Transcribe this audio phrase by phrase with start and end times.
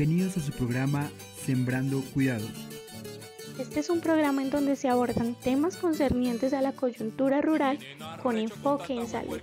[0.00, 1.10] Bienvenidos a su programa
[1.44, 2.48] Sembrando Cuidados.
[3.58, 7.78] Este es un programa en donde se abordan temas concernientes a la coyuntura rural
[8.22, 9.40] con enfoque en salud.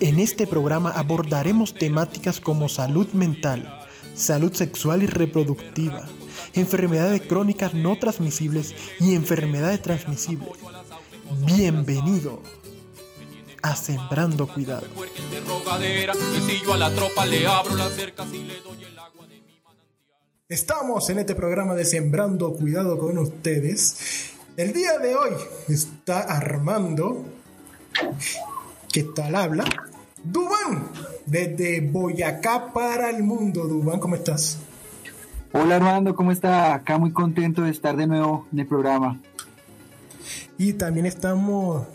[0.00, 3.86] En este programa abordaremos temáticas como salud mental,
[4.16, 6.08] salud sexual y reproductiva,
[6.54, 10.50] enfermedades crónicas no transmisibles y enfermedades transmisibles.
[11.46, 12.42] Bienvenido
[13.62, 14.88] a Sembrando Cuidado.
[20.48, 24.30] Estamos en este programa de Sembrando Cuidado con ustedes.
[24.56, 25.32] El día de hoy
[25.66, 27.24] está Armando,
[28.92, 29.64] que tal habla,
[30.22, 30.88] Dubán,
[31.26, 33.66] desde Boyacá para el mundo.
[33.66, 34.58] Dubán, ¿cómo estás?
[35.52, 36.74] Hola Armando, ¿cómo está?
[36.74, 39.20] Acá muy contento de estar de nuevo en el programa.
[40.58, 41.88] Y también estamos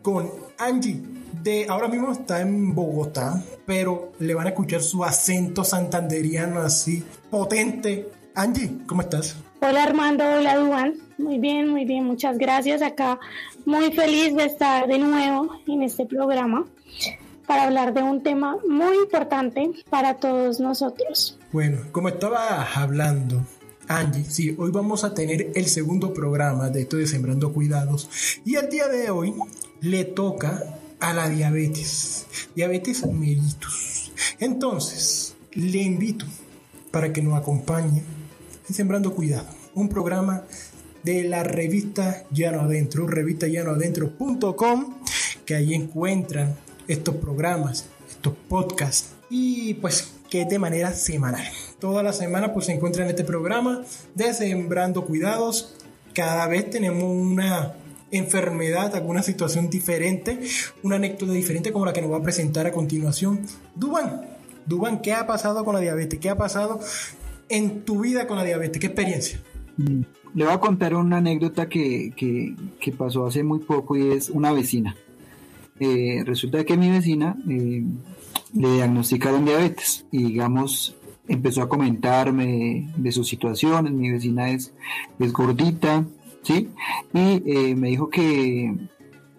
[0.00, 1.02] con Angie,
[1.42, 7.04] de ahora mismo está en Bogotá, pero le van a escuchar su acento santanderiano así
[7.30, 8.08] potente.
[8.34, 9.36] Angie, ¿cómo estás?
[9.60, 10.94] Hola Armando, hola Duan.
[11.18, 12.82] Muy bien, muy bien, muchas gracias.
[12.82, 13.18] Acá
[13.64, 16.66] muy feliz de estar de nuevo en este programa
[17.46, 21.38] para hablar de un tema muy importante para todos nosotros.
[21.52, 23.44] Bueno, como estaba hablando,
[23.88, 28.08] Angie, sí, hoy vamos a tener el segundo programa de esto de Sembrando Cuidados
[28.44, 29.34] y el día de hoy
[29.80, 34.12] le toca a la diabetes, diabetes mellitus.
[34.38, 36.26] Entonces, le invito
[36.90, 38.02] para que nos acompañe
[38.68, 40.44] en Sembrando Cuidado, un programa
[41.02, 44.94] de la revista Llano Adentro, revista llanoadentro.com,
[45.44, 46.54] que ahí encuentran
[46.88, 51.44] estos programas, estos podcasts y pues que es de manera semanal.
[51.78, 53.82] Toda la semana pues se encuentra en este programa
[54.14, 55.74] de Sembrando Cuidados.
[56.14, 57.74] Cada vez tenemos una
[58.10, 60.40] enfermedad, alguna situación diferente,
[60.82, 63.40] una anécdota diferente como la que nos va a presentar a continuación.
[63.74, 64.22] Duban,
[64.66, 66.18] Duban, ¿qué ha pasado con la diabetes?
[66.18, 66.80] ¿Qué ha pasado
[67.48, 68.80] en tu vida con la diabetes?
[68.80, 69.40] ¿Qué experiencia?
[69.76, 70.02] Mm,
[70.34, 72.54] le voy a contar una anécdota que,
[72.96, 74.96] pasó hace muy poco y es una vecina.
[75.78, 77.82] Eh, resulta que mi vecina eh,
[78.54, 80.94] le diagnosticaron diabetes y digamos
[81.26, 83.96] empezó a comentarme de su situación.
[83.96, 84.74] Mi vecina es,
[85.18, 86.04] es gordita,
[86.42, 86.70] ¿sí?
[87.12, 88.74] Y eh, me dijo que,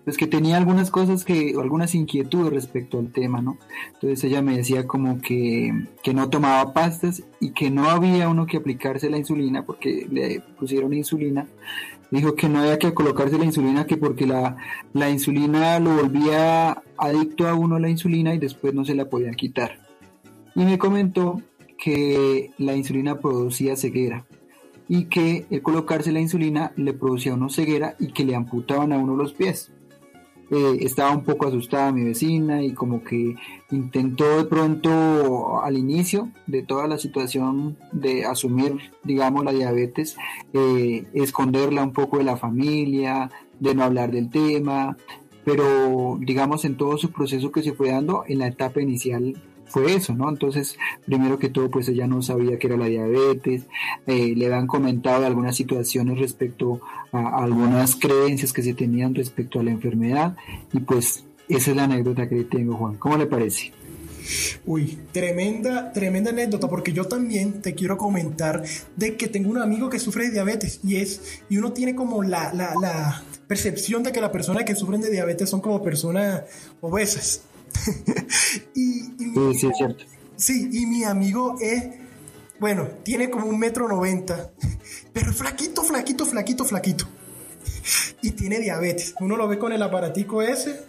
[0.03, 3.57] pues que tenía algunas cosas que, algunas inquietudes respecto al tema, ¿no?
[3.93, 5.73] Entonces ella me decía como que,
[6.03, 10.41] que no tomaba pastas y que no había uno que aplicarse la insulina porque le
[10.59, 11.47] pusieron insulina.
[12.09, 14.57] Dijo que no había que colocarse la insulina, que porque la,
[14.91, 19.05] la insulina lo volvía adicto a uno a la insulina y después no se la
[19.05, 19.79] podía quitar.
[20.55, 21.41] Y me comentó
[21.77, 24.25] que la insulina producía ceguera
[24.87, 28.97] y que el colocarse la insulina le producía una ceguera y que le amputaban a
[28.97, 29.71] uno los pies.
[30.51, 33.35] Eh, estaba un poco asustada mi vecina y como que
[33.71, 40.17] intentó de pronto al inicio de toda la situación de asumir, digamos, la diabetes,
[40.51, 43.31] eh, esconderla un poco de la familia,
[43.61, 44.97] de no hablar del tema,
[45.45, 49.41] pero digamos en todo su proceso que se fue dando en la etapa inicial
[49.71, 50.29] fue eso, ¿no?
[50.29, 53.63] Entonces, primero que todo, pues ella no sabía que era la diabetes,
[54.05, 59.63] eh, le habían comentado algunas situaciones respecto a, algunas creencias que se tenían respecto a
[59.63, 60.35] la enfermedad
[60.73, 62.95] y pues esa es la anécdota que tengo, Juan.
[62.95, 63.71] ¿Cómo le parece?
[64.65, 68.63] Uy, tremenda, tremenda anécdota, porque yo también te quiero comentar
[68.95, 72.23] de que tengo un amigo que sufre de diabetes y es, y uno tiene como
[72.23, 76.43] la, la, la percepción de que las personas que sufren de diabetes son como personas
[76.79, 77.41] obesas.
[78.75, 79.01] y,
[79.55, 80.05] sí, es cierto.
[80.35, 81.83] Sí, y mi amigo es,
[82.59, 84.51] bueno, tiene como un metro noventa,
[85.13, 87.07] pero flaquito, flaquito, flaquito, flaquito.
[88.21, 89.15] Y tiene diabetes.
[89.19, 90.81] Uno lo ve con el aparatico ese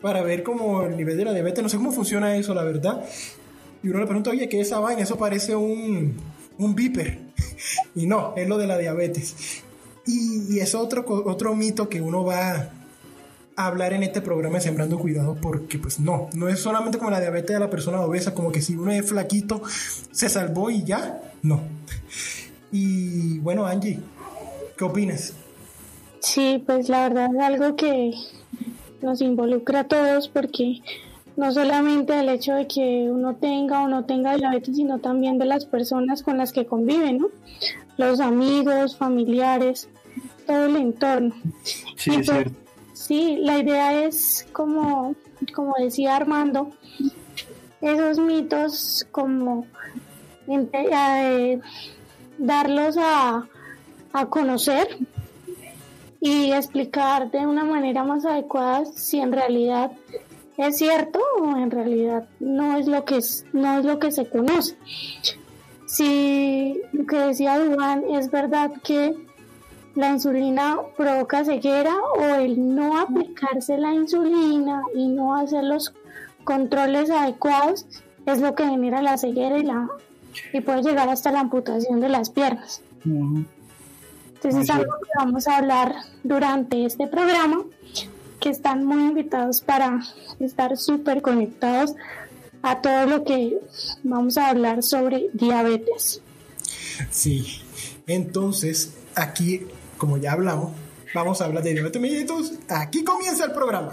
[0.00, 1.62] para ver como el nivel de la diabetes.
[1.62, 3.04] No sé cómo funciona eso, la verdad.
[3.82, 5.02] Y uno le pregunta, oye, ¿qué es esa vaina?
[5.02, 6.16] Eso parece un,
[6.58, 7.28] un viper.
[7.94, 9.62] Y no, es lo de la diabetes.
[10.06, 12.77] Y, y es otro, otro mito que uno va
[13.66, 17.20] hablar en este programa de Sembrando Cuidado porque pues no, no es solamente como la
[17.20, 19.62] diabetes de la persona obesa, como que si uno es flaquito
[20.12, 21.60] se salvó y ya, no.
[22.70, 23.98] Y bueno, Angie,
[24.76, 25.32] ¿qué opinas?
[26.20, 28.14] Sí, pues la verdad es algo que
[29.02, 30.80] nos involucra a todos porque
[31.36, 35.46] no solamente el hecho de que uno tenga o no tenga diabetes, sino también de
[35.46, 37.28] las personas con las que conviven, ¿no?
[37.96, 39.88] Los amigos, familiares,
[40.46, 41.34] todo el entorno.
[41.96, 42.67] Sí, es pues, cierto
[43.08, 45.14] Sí, la idea es como,
[45.54, 46.72] como decía Armando,
[47.80, 49.64] esos mitos como
[50.46, 51.58] eh,
[52.36, 53.48] darlos a,
[54.12, 54.98] a conocer
[56.20, 59.90] y explicar de una manera más adecuada si en realidad
[60.58, 64.28] es cierto o en realidad no es lo que es, no es lo que se
[64.28, 64.76] conoce.
[65.86, 69.27] si lo que decía Dubán es verdad que
[69.98, 75.92] la insulina provoca ceguera o el no aplicarse la insulina y no hacer los
[76.44, 77.84] controles adecuados
[78.24, 79.88] es lo que genera la ceguera y la
[80.52, 82.80] y puede llegar hasta la amputación de las piernas.
[83.04, 87.64] Entonces es algo que vamos a hablar durante este programa,
[88.38, 90.00] que están muy invitados para
[90.38, 91.94] estar súper conectados
[92.62, 93.58] a todo lo que
[94.04, 96.22] vamos a hablar sobre diabetes.
[97.10, 97.62] Sí,
[98.06, 99.66] entonces aquí,
[99.98, 100.72] como ya hablamos,
[101.14, 102.52] vamos a hablar de diabetes mellitus.
[102.68, 103.92] Aquí comienza el programa.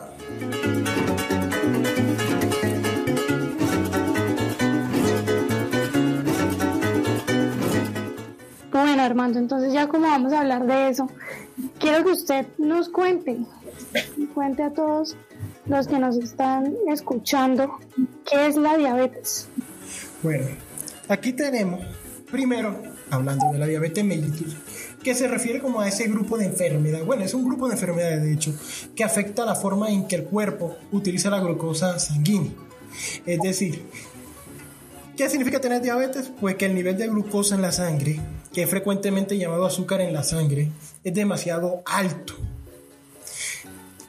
[8.71, 11.09] Bueno, Armando, entonces ya como vamos a hablar de eso,
[11.79, 13.39] quiero que usted nos cuente,
[14.33, 15.17] cuente a todos
[15.65, 17.79] los que nos están escuchando
[18.29, 19.47] qué es la diabetes.
[20.21, 20.47] Bueno,
[21.07, 21.85] aquí tenemos,
[22.29, 24.55] primero, hablando de la diabetes mellitus,
[25.05, 27.05] que se refiere como a ese grupo de enfermedades.
[27.05, 28.53] Bueno, es un grupo de enfermedades, de hecho,
[28.95, 32.51] que afecta la forma en que el cuerpo utiliza la glucosa sanguínea.
[33.25, 33.83] Es decir,
[35.15, 36.31] ¿qué significa tener diabetes?
[36.41, 38.19] Pues que el nivel de glucosa en la sangre
[38.55, 40.69] que es frecuentemente llamado azúcar en la sangre,
[41.03, 42.35] es demasiado alto.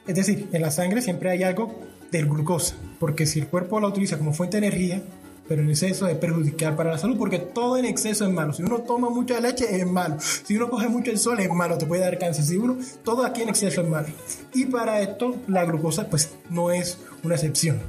[0.07, 3.87] Es decir, en la sangre siempre hay algo del glucosa, porque si el cuerpo la
[3.87, 5.01] utiliza como fuente de energía,
[5.47, 8.53] pero en exceso es perjudicial para la salud, porque todo en exceso es malo.
[8.53, 11.77] Si uno toma mucha leche es malo, si uno coge mucho el sol es malo,
[11.77, 12.45] te puede dar cáncer.
[12.45, 14.07] Si uno, todo aquí en exceso es malo.
[14.53, 17.79] Y para esto la glucosa pues no es una excepción,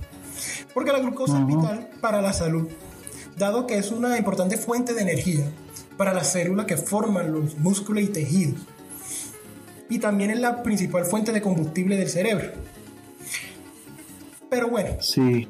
[0.74, 2.68] porque la glucosa es vital para la salud,
[3.36, 5.44] dado que es una importante fuente de energía
[5.96, 8.60] para las células que forman los músculos y tejidos.
[9.90, 12.52] Y también es la principal fuente de combustible del cerebro.
[14.50, 15.48] Pero bueno, sí.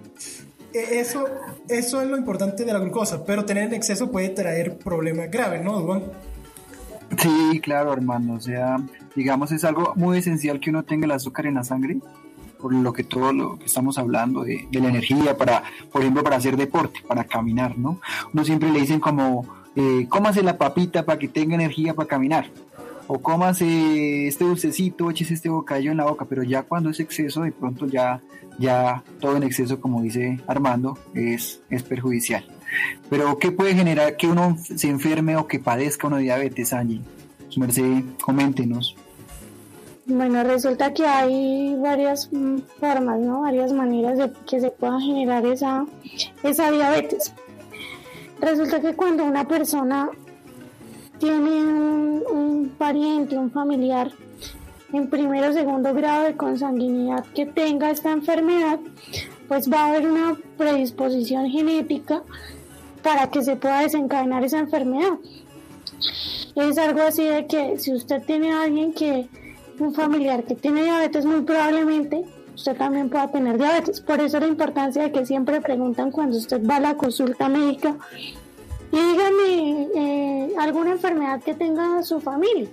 [0.78, 1.24] E, eso,
[1.68, 5.62] eso es lo importante de la glucosa, pero tener en exceso puede traer problemas graves,
[5.64, 6.04] ¿no, Duan?
[7.16, 8.34] Sí, claro, hermano.
[8.34, 8.76] O sea,
[9.16, 11.98] digamos, es algo muy esencial que uno tenga el azúcar en la sangre,
[12.60, 16.22] por lo que todo lo que estamos hablando de, de la energía para, por ejemplo,
[16.22, 18.00] para hacer deporte, para caminar, ¿no?
[18.32, 22.50] Uno siempre le dicen como, eh, cómase la papita para que tenga energía para caminar,
[23.08, 27.42] o cómase este dulcecito, eches este bocadillo en la boca, pero ya cuando es exceso,
[27.42, 28.20] de pronto ya,
[28.58, 32.44] ya todo en exceso, como dice Armando, es, es perjudicial.
[33.08, 37.00] Pero, ¿qué puede generar que uno se enferme o que padezca una diabetes, Angie?
[37.48, 38.94] Su merced, coméntenos.
[40.04, 43.40] Bueno, resulta que hay varias mm, formas, ¿no?
[43.40, 45.86] Varias maneras de que se pueda generar esa,
[46.42, 47.32] esa diabetes.
[48.40, 50.10] Resulta que cuando una persona
[51.18, 51.64] tiene
[52.96, 54.10] un familiar
[54.92, 58.78] en primero o segundo grado de consanguinidad que tenga esta enfermedad,
[59.46, 62.22] pues va a haber una predisposición genética
[63.02, 65.18] para que se pueda desencadenar esa enfermedad.
[66.54, 69.28] Es algo así de que si usted tiene a alguien que,
[69.78, 72.24] un familiar que tiene diabetes, muy probablemente
[72.54, 74.00] usted también pueda tener diabetes.
[74.00, 77.96] Por eso la importancia de que siempre preguntan cuando usted va a la consulta médica
[78.90, 82.68] y dígame eh, alguna enfermedad que tenga su familia,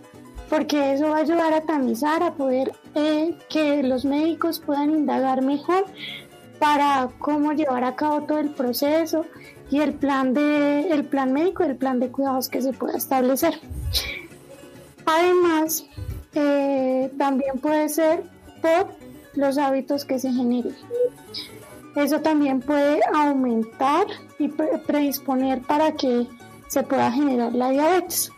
[0.50, 5.42] porque eso va a ayudar a tamizar, a poder eh, que los médicos puedan indagar
[5.42, 5.86] mejor
[6.60, 9.26] para cómo llevar a cabo todo el proceso
[9.70, 13.60] y el plan de el plan médico el plan de cuidados que se pueda establecer.
[15.06, 15.86] Además,
[16.34, 18.24] eh, también puede ser
[18.62, 18.88] por
[19.36, 20.76] los hábitos que se generen.
[21.96, 26.28] Eso también puede aumentar y predisponer para que
[26.68, 28.32] se pueda generar la diabetes.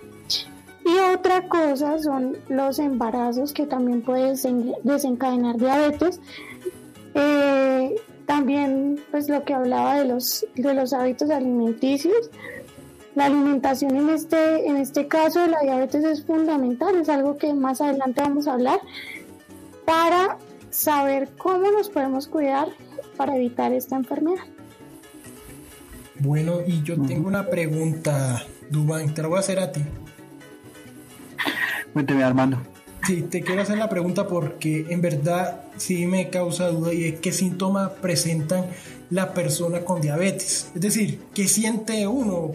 [0.85, 4.35] Y otra cosa son los embarazos que también pueden
[4.83, 6.21] desencadenar diabetes.
[7.13, 7.95] Eh,
[8.25, 12.29] también pues lo que hablaba de los, de los hábitos alimenticios.
[13.15, 17.51] La alimentación en este, en este caso de la diabetes es fundamental, es algo que
[17.53, 18.79] más adelante vamos a hablar
[19.85, 20.37] para
[20.69, 22.67] saber cómo nos podemos cuidar
[23.17, 24.43] para evitar esta enfermedad.
[26.19, 29.81] Bueno, y yo tengo una pregunta, Dubán, te la voy a hacer a ti.
[31.93, 32.59] Cuénteme, Armando.
[33.05, 37.19] Sí, te quiero hacer la pregunta porque en verdad sí me causa duda y es
[37.19, 38.65] qué síntomas presentan
[39.09, 40.71] la persona con diabetes.
[40.75, 42.51] Es decir, ¿qué siente uno?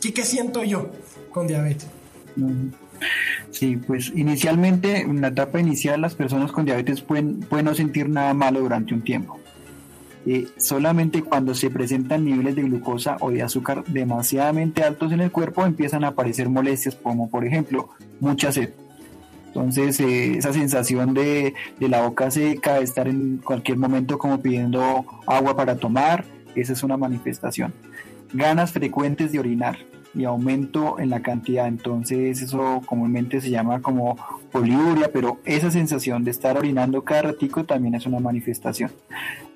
[0.00, 0.90] ¿Qué, qué siento yo
[1.30, 1.88] con diabetes?
[3.50, 8.08] Sí, pues inicialmente, en la etapa inicial, las personas con diabetes pueden, pueden no sentir
[8.08, 9.38] nada malo durante un tiempo.
[10.24, 15.32] Eh, solamente cuando se presentan niveles de glucosa o de azúcar demasiadamente altos en el
[15.32, 18.70] cuerpo empiezan a aparecer molestias como por ejemplo mucha sed.
[19.48, 25.04] Entonces eh, esa sensación de, de, la boca seca, estar en cualquier momento como pidiendo
[25.26, 26.24] agua para tomar,
[26.54, 27.74] esa es una manifestación.
[28.32, 29.78] Ganas frecuentes de orinar,
[30.14, 31.66] y aumento en la cantidad.
[31.66, 34.16] Entonces eso comúnmente se llama como
[34.50, 38.90] poliuria, pero esa sensación de estar orinando cada ratico también es una manifestación.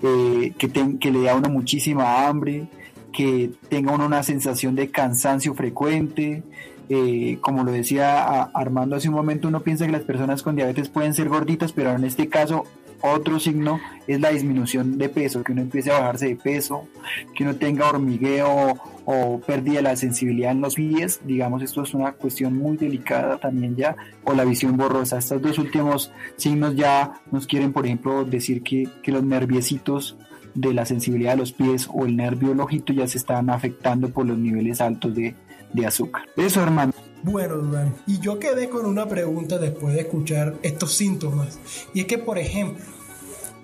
[0.03, 2.69] Eh, que, le da a uno muchísima hambre,
[3.13, 6.43] que tenga uno una sensación de cansancio frecuente.
[6.89, 10.89] Eh, como lo decía Armando hace un momento, uno piensa que las personas con diabetes
[10.89, 12.65] pueden ser gorditas, pero en este caso
[13.00, 16.88] otro signo es la disminución de peso, que uno empiece a bajarse de peso,
[17.35, 18.75] que uno tenga hormigueo
[19.05, 23.38] o pérdida de la sensibilidad en los pies, digamos, esto es una cuestión muy delicada
[23.38, 25.19] también ya, o la visión borrosa.
[25.19, 30.17] Estos dos últimos signos ya nos quieren, por ejemplo, decir que, los nerviecitos
[30.55, 34.09] de la sensibilidad de los pies o el nervio del ojito ya se están afectando
[34.09, 35.35] por los niveles altos de,
[35.73, 36.25] de azúcar.
[36.37, 36.93] Eso, hermano.
[37.26, 41.59] Bueno, Dudán, y yo quedé con una pregunta después de escuchar estos síntomas.
[41.92, 42.85] Y es que, por ejemplo,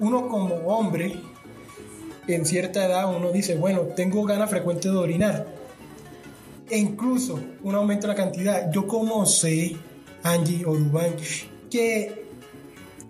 [0.00, 1.20] uno como hombre,
[2.26, 5.46] en cierta edad, uno dice, bueno, tengo ganas frecuentes de orinar.
[6.68, 8.72] E incluso un aumento de la cantidad.
[8.72, 9.76] Yo como sé,
[10.24, 11.14] Angie o Dubán,
[11.70, 12.26] que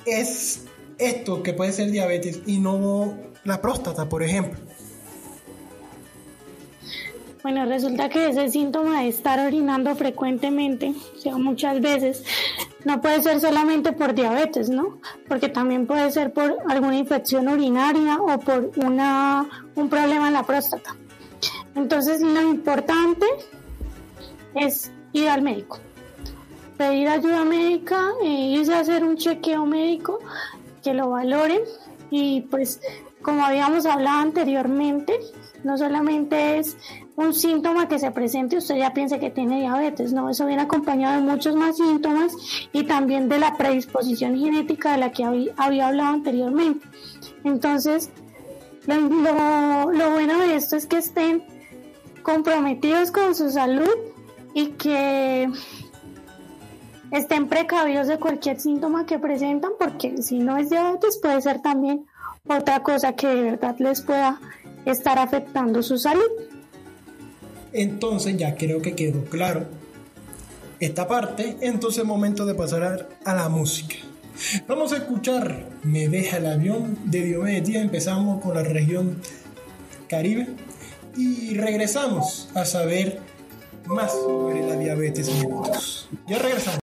[0.05, 0.65] es
[0.99, 4.61] esto que puede ser diabetes y no la próstata, por ejemplo.
[7.43, 12.25] Bueno, resulta que ese síntoma de estar orinando frecuentemente, o sea, muchas veces,
[12.85, 14.99] no puede ser solamente por diabetes, ¿no?
[15.27, 20.45] Porque también puede ser por alguna infección urinaria o por una, un problema en la
[20.45, 20.95] próstata.
[21.75, 23.27] Entonces, lo importante
[24.55, 25.81] es ir al médico,
[26.77, 30.21] pedir ayuda médica, e irse a hacer un chequeo médico,
[30.83, 31.63] que lo valoren
[32.11, 32.81] y pues
[33.23, 35.19] como habíamos hablado anteriormente,
[35.65, 36.77] no solamente es
[37.17, 41.21] un síntoma que se presente, usted ya piense que tiene diabetes, no, eso viene acompañado
[41.21, 42.33] de muchos más síntomas
[42.73, 46.87] y también de la predisposición genética de la que había, hablado anteriormente.
[47.45, 48.11] Entonces,
[48.87, 51.45] lo, lo bueno de esto es que estén
[52.23, 53.95] comprometidos con su salud
[54.55, 55.51] y que
[57.11, 62.07] estén precavidos de cualquier síntoma que presentan, porque si no es diabetes puede ser también
[62.49, 64.41] otra cosa que de verdad les pueda
[64.85, 66.31] estar afectando su salud.
[67.73, 69.67] Entonces ya creo que quedó claro
[70.81, 73.95] esta parte, entonces es momento de pasar a la música.
[74.67, 79.21] Vamos a escuchar Me deja el avión de Diomedes empezamos con la región
[80.09, 80.49] Caribe
[81.17, 83.21] y regresamos a saber
[83.87, 85.31] más sobre la diabetes.
[86.27, 86.82] Ya regresamos.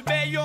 [0.00, 0.42] Hiciste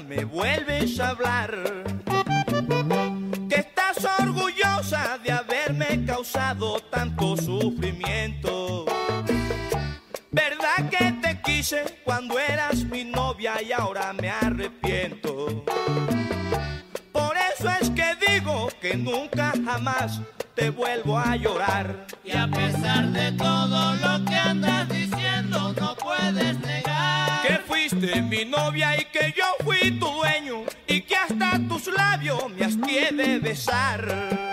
[0.00, 1.56] me vuelves a hablar.
[3.48, 8.86] Que estás orgullosa de haberme causado tanto sufrimiento.
[10.30, 15.64] ¿Verdad que te quise cuando eras mi novia y ahora me arrepiento?
[17.12, 20.20] Por eso es que digo que nunca jamás
[33.96, 34.43] Mar.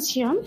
[0.00, 0.38] Canción,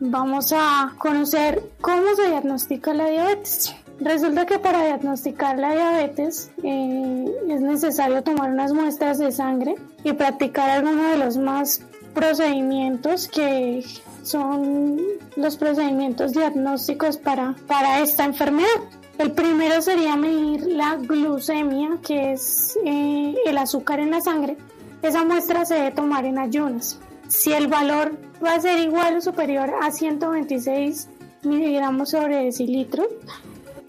[0.00, 3.72] vamos a conocer cómo se diagnostica la diabetes.
[4.00, 10.12] Resulta que para diagnosticar la diabetes eh, es necesario tomar unas muestras de sangre y
[10.14, 11.80] practicar algunos de los más
[12.12, 13.84] procedimientos que
[14.24, 15.00] son
[15.36, 18.80] los procedimientos diagnósticos para, para esta enfermedad.
[19.18, 24.56] El primero sería medir la glucemia, que es eh, el azúcar en la sangre.
[25.02, 26.98] Esa muestra se debe tomar en ayunas.
[27.28, 31.08] Si el valor va a ser igual o superior a 126
[31.42, 33.06] miligramos sobre decilitro,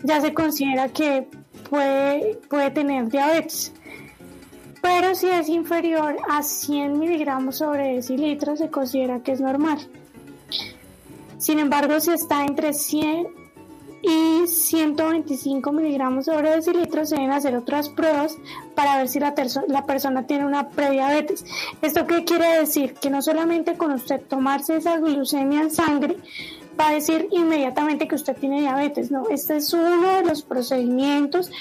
[0.04, 1.28] ya se considera que
[1.70, 3.74] puede, puede tener diabetes.
[4.82, 9.80] Pero si es inferior a 100 miligramos sobre decilitro, se considera que es normal.
[11.38, 13.39] Sin embargo, si está entre 100
[14.02, 18.38] y 125 miligramos sobre decilitro, se deben hacer otras pruebas
[18.76, 19.34] para ver si la,
[19.68, 21.46] la persona tiene una prediabetes.
[21.82, 22.94] ¿Esto qué quiere decir?
[22.94, 26.18] Que no solamente con usted tomarse esa glucemia en sangre,
[26.80, 29.12] va a decir inmediatamente que usted tiene diabetes.
[29.12, 31.52] No, este es uno de los procedimientos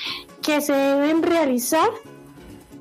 [0.43, 1.89] que se deben realizar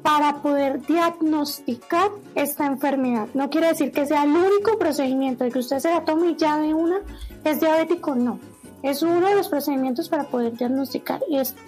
[0.03, 3.27] para poder diagnosticar esta enfermedad.
[3.33, 6.35] No quiere decir que sea el único procedimiento de que usted se la tome y
[6.35, 6.99] ya de una
[7.43, 8.39] es diabético, no.
[8.83, 11.59] Es uno de los procedimientos para poder diagnosticar esto.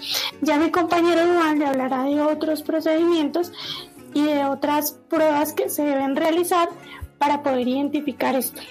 [0.42, 3.52] Ya mi compañero Juan le hablará de otros procedimientos
[4.14, 6.70] y de otras pruebas que se deben realizar
[7.18, 8.62] para poder identificar esto.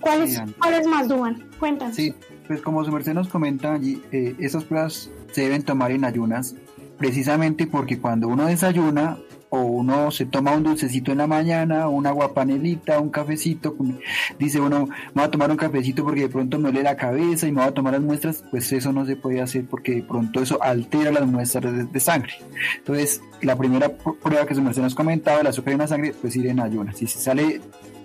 [0.00, 0.40] ¿Cuáles.
[0.58, 1.48] ¿cuáles más, Duan?
[1.58, 1.96] Cuéntanos.
[1.96, 2.14] Sí,
[2.46, 6.54] pues como su merced nos comenta allí, eh, esas pruebas se deben tomar en ayunas,
[6.98, 9.18] precisamente porque cuando uno desayuna
[9.62, 13.74] uno se toma un dulcecito en la mañana, una guapanelita, un cafecito,
[14.38, 17.46] dice uno, me voy a tomar un cafecito porque de pronto me duele la cabeza
[17.46, 20.02] y me voy a tomar las muestras, pues eso no se puede hacer porque de
[20.02, 22.32] pronto eso altera las muestras de, sangre.
[22.78, 26.14] Entonces, la primera pr- prueba que su merced nos comentaba, el azúcar en la sangre,
[26.20, 26.96] pues ir en ayunas.
[26.98, 27.60] Si se sale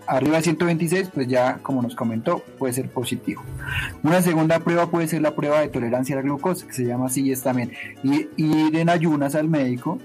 [0.08, 3.44] arriba de 126, pues ya, como nos comentó, puede ser positivo.
[4.04, 7.06] Una segunda prueba puede ser la prueba de tolerancia a la glucosa, que se llama
[7.06, 7.72] así y es también.
[8.04, 10.00] Ir en ayunas al médico,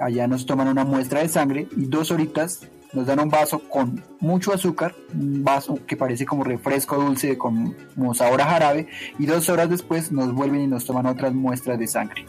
[0.00, 4.02] allá nos toman una muestra de sangre y dos horitas nos dan un vaso con
[4.20, 9.26] mucho azúcar, un vaso que parece como refresco dulce, con, como sabor a jarabe, y
[9.26, 12.24] dos horas después nos vuelven y nos toman otras muestras de sangre.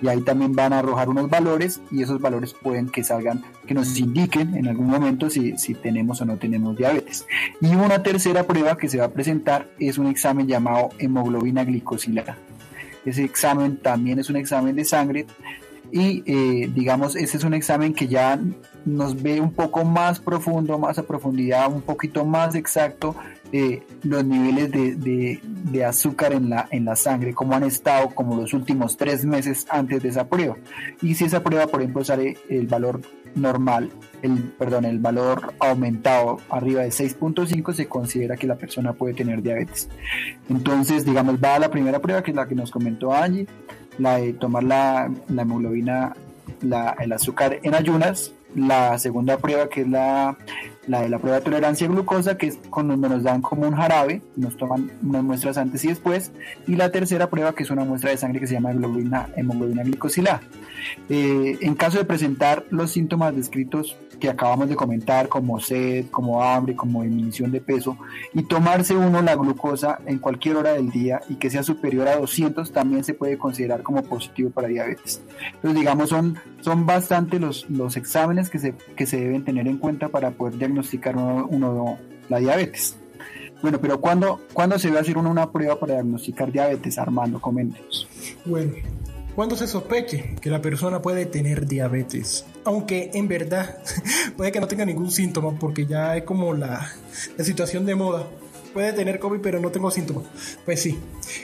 [0.00, 3.74] Y ahí también van a arrojar unos valores y esos valores pueden que salgan, que
[3.74, 7.26] nos indiquen en algún momento si, si tenemos o no tenemos diabetes.
[7.60, 12.38] Y una tercera prueba que se va a presentar es un examen llamado hemoglobina glicosilada.
[13.04, 15.26] Ese examen también es un examen de sangre
[15.92, 18.38] y eh, digamos ese es un examen que ya
[18.84, 23.14] nos ve un poco más profundo, más a profundidad, un poquito más exacto
[23.52, 25.38] eh, los niveles de,
[25.70, 29.66] de- azúcar en la, en la sangre, cómo han estado como los últimos tres meses
[29.68, 30.56] antes de esa prueba.
[31.02, 33.00] Y si esa prueba, por ejemplo, sale el valor
[33.34, 33.90] normal,
[34.22, 39.42] el, perdón, el valor aumentado arriba de 6.5 se considera que la persona puede tener
[39.42, 39.88] diabetes.
[40.48, 43.46] Entonces, digamos, va a la primera prueba, que es la que nos comentó Angie,
[43.98, 46.14] la de tomar la, hemoglobina,
[46.62, 50.36] la, el azúcar en ayunas, la segunda prueba que es la,
[50.86, 53.74] la de la prueba de tolerancia a glucosa, que es cuando nos dan como un
[53.74, 56.32] jarabe, nos toman unas muestras antes y después,
[56.66, 59.82] y la tercera prueba que es una muestra de sangre que se llama hemoglobina, hemoglobina
[59.82, 60.42] glicosilada.
[61.08, 66.44] Eh, en caso de presentar los síntomas descritos que acabamos de comentar, como sed, como
[66.44, 67.98] hambre, como disminución de peso,
[68.32, 72.18] y tomarse uno la glucosa en cualquier hora del día y que sea superior a
[72.18, 75.20] 200, también se puede considerar como positivo para diabetes.
[75.54, 79.78] Entonces, digamos, son, son bastante los, los exámenes que se, que se deben tener en
[79.78, 82.96] cuenta para poder diagnosticar uno, la diabetes.
[83.60, 86.96] Bueno, pero ¿cuándo, ¿cuándo se debe hacer uno una prueba para diagnosticar diabetes?
[86.96, 88.06] Armando, coméntenos.
[88.44, 88.72] Bueno,
[89.34, 93.78] cuando se sospeche que la persona puede tener diabetes, aunque en verdad
[94.36, 96.92] puede que no tenga ningún síntoma porque ya es como la,
[97.36, 98.26] la situación de moda.
[98.72, 100.24] Puede tener COVID pero no tengo síntomas.
[100.64, 100.98] Pues sí.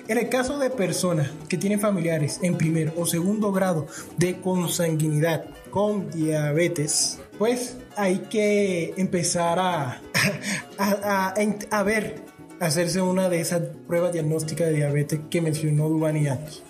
[0.07, 5.45] En el caso de personas que tienen familiares en primer o segundo grado de consanguinidad
[5.71, 10.01] con diabetes, pues hay que empezar a,
[10.79, 11.35] a, a,
[11.71, 12.23] a ver,
[12.61, 16.63] hacerse una de esas pruebas diagnósticas de diabetes que mencionó Dubani antes.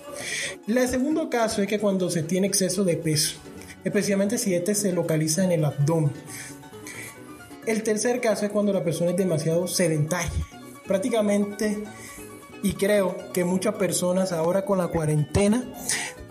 [0.67, 3.37] El segundo caso es que cuando se tiene exceso de peso,
[3.85, 6.13] especialmente si este se localiza en el abdomen.
[7.67, 10.31] El tercer caso es cuando la persona es demasiado sedentaria.
[10.87, 11.85] Prácticamente,
[12.63, 15.65] y creo que muchas personas ahora con la cuarentena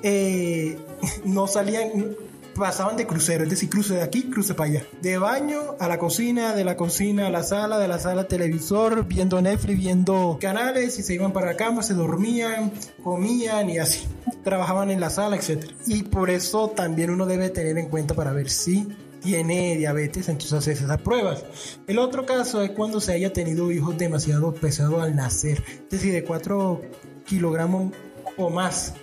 [0.03, 0.77] eh,
[1.25, 2.15] no salían,
[2.57, 4.83] pasaban de crucero, es decir, cruce de aquí, cruce para allá.
[5.01, 8.27] De baño a la cocina, de la cocina a la sala, de la sala al
[8.27, 12.71] televisor, viendo Netflix, viendo canales y se iban para la cama, se dormían,
[13.03, 14.07] comían y así.
[14.43, 15.65] Trabajaban en la sala, etc.
[15.85, 18.87] Y por eso también uno debe tener en cuenta para ver si
[19.21, 21.43] tiene diabetes, entonces hace esas pruebas.
[21.87, 26.13] El otro caso es cuando se haya tenido hijos demasiado pesados al nacer, es decir,
[26.13, 26.81] de 4
[27.25, 27.93] kilogramos
[28.37, 28.93] o más.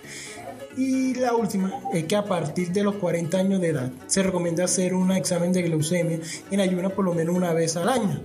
[0.77, 4.65] Y la última es que a partir de los 40 años de edad se recomienda
[4.65, 6.19] hacer un examen de glucemia
[6.51, 8.19] en ayunas por lo menos una vez al año.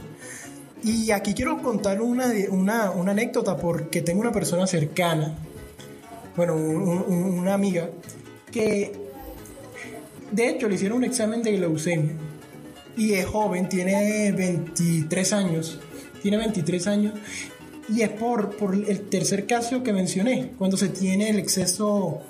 [0.83, 5.35] Y aquí quiero contar una, una, una anécdota porque tengo una persona cercana,
[6.37, 7.91] bueno, un, un, una amiga,
[8.51, 8.93] que
[10.33, 12.13] de hecho le hicieron un examen de glucemia
[12.97, 15.79] y es joven, tiene 23 años,
[16.23, 17.15] tiene 23 años
[17.89, 22.23] y es por, por el tercer caso que mencioné, cuando se tiene el exceso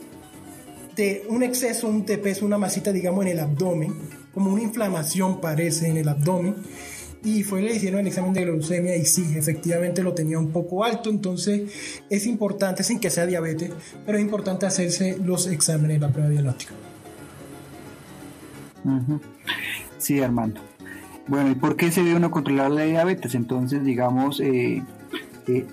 [0.97, 3.95] de un exceso un peso, una masita, digamos, en el abdomen,
[4.35, 6.57] como una inflamación parece en el abdomen.
[7.23, 10.85] Y fue, le hicieron el examen de glucemia y sí, efectivamente lo tenía un poco
[10.85, 11.11] alto.
[11.11, 13.73] Entonces es importante, sin que sea diabetes,
[14.07, 16.73] pero es importante hacerse los exámenes, la prueba diagnóstica.
[19.99, 20.63] Sí, Armando.
[21.29, 23.35] Bueno, ¿y por qué se debe uno controlar la diabetes?
[23.35, 24.83] Entonces, digamos, eh,
[25.47, 25.67] eh,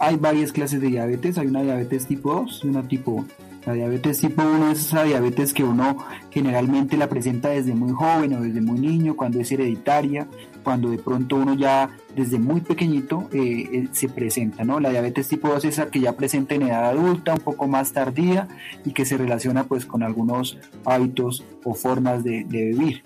[0.00, 1.36] hay varias clases de diabetes.
[1.36, 3.28] Hay una diabetes tipo 2 y una tipo 1.
[3.66, 5.98] La diabetes tipo 1 es esa diabetes que uno
[6.30, 10.28] generalmente la presenta desde muy joven o desde muy niño, cuando es hereditaria,
[10.62, 14.78] cuando de pronto uno ya desde muy pequeñito eh, eh, se presenta, ¿no?
[14.78, 17.92] La diabetes tipo 2 es esa que ya presenta en edad adulta, un poco más
[17.92, 18.46] tardía
[18.84, 23.02] y que se relaciona pues con algunos hábitos o formas de, de vivir.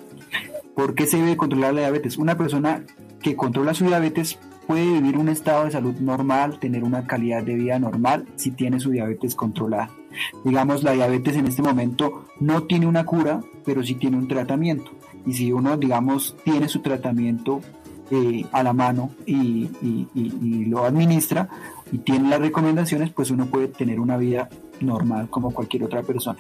[0.75, 2.19] ¿Por qué se debe controlar la diabetes?
[2.19, 2.85] Una persona
[3.23, 4.39] que controla su diabetes
[4.71, 8.79] puede vivir un estado de salud normal, tener una calidad de vida normal si tiene
[8.79, 9.91] su diabetes controlada.
[10.45, 14.93] Digamos, la diabetes en este momento no tiene una cura, pero sí tiene un tratamiento.
[15.27, 17.61] Y si uno, digamos, tiene su tratamiento
[18.13, 19.69] eh, a la mano y,
[20.69, 21.49] lo administra
[21.91, 24.49] y tiene las recomendaciones, pues uno puede tener una vida
[24.81, 26.39] normal como cualquier otra persona.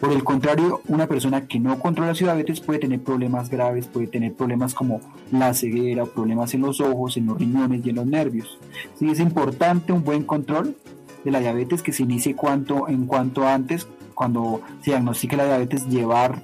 [0.00, 4.06] Por el contrario, una persona que no controla su diabetes puede tener problemas graves, puede
[4.06, 8.06] tener problemas como la ceguera, problemas en los ojos, en los riñones y en los
[8.06, 8.58] nervios.
[8.98, 10.76] Sí, es importante un buen control
[11.24, 15.88] de la diabetes que se inicie cuanto, en cuanto antes, cuando se diagnostique la diabetes,
[15.88, 16.42] llevar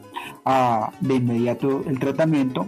[1.01, 2.67] de inmediato el tratamiento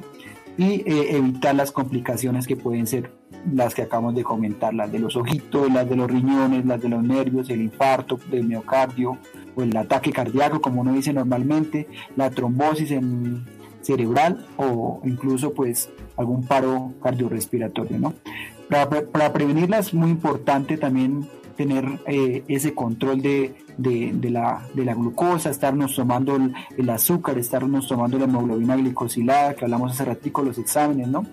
[0.59, 3.11] y eh, evitar las complicaciones que pueden ser
[3.53, 6.89] las que acabamos de comentar, las de los ojitos, las de los riñones, las de
[6.89, 9.19] los nervios, el infarto del miocardio
[9.55, 13.45] o el ataque cardíaco, como uno dice normalmente, la trombosis en
[13.83, 18.15] cerebral o incluso pues algún paro cardiorrespiratorio, ¿no?
[18.69, 24.85] Para, prevenirlas es muy importante también tener eh, ese control de, de, de, la, de,
[24.87, 30.07] la, glucosa, estarnos tomando el, el, azúcar, estarnos tomando la hemoglobina glicosilada, que hablamos hace
[30.07, 31.27] ratico, los exámenes, ¿no?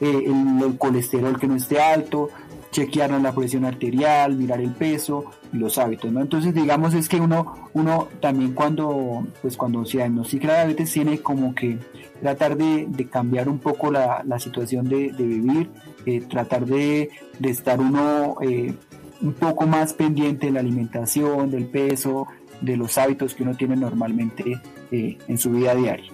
[0.00, 2.28] Eh, el, el, colesterol que no esté alto,
[2.72, 6.20] chequearnos la presión arterial, mirar el peso y los hábitos, ¿no?
[6.22, 11.20] Entonces, digamos es que uno, uno también cuando, pues cuando se diagnostica la diabetes tiene
[11.20, 11.78] como que
[12.20, 15.70] tratar de, cambiar un poco la, situación de, vivir,
[16.06, 17.10] eh, tratar de,
[17.42, 18.74] estar uno eh,
[19.20, 22.26] un poco más pendiente de la alimentación, del peso,
[22.62, 26.10] de los hábitos que uno tiene normalmente eh, en su vida diaria.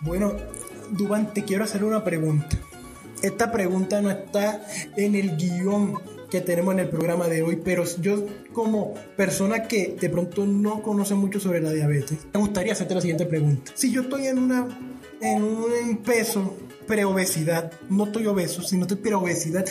[0.00, 0.32] Bueno,
[0.90, 2.56] Dubán, te quiero hacer una pregunta.
[3.22, 5.94] Esta pregunta no está en el guion
[6.28, 10.82] que tenemos en el programa de hoy, pero yo como persona que de pronto no
[10.82, 13.70] conoce mucho sobre la diabetes, me gustaría hacerte la siguiente pregunta.
[13.74, 14.66] Si yo estoy en una
[15.20, 16.56] en un peso
[16.86, 19.64] preobesidad, no estoy obeso, sino estoy preobesidad,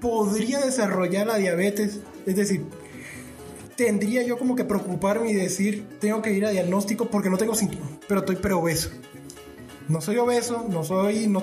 [0.00, 2.66] podría desarrollar la diabetes, es decir,
[3.76, 7.54] tendría yo como que preocuparme y decir, tengo que ir a diagnóstico porque no tengo
[7.54, 8.90] síntomas, pero estoy preobeso.
[9.88, 11.42] No soy obeso, no soy, no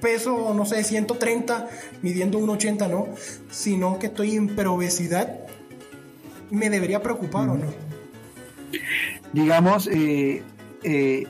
[0.00, 1.68] peso, no sé, 130,
[2.02, 3.08] midiendo 1,80, no,
[3.50, 5.40] sino que estoy en preobesidad.
[6.50, 7.66] ¿Me debería preocupar o no?
[9.32, 10.42] Digamos, eh,
[10.82, 11.26] eh,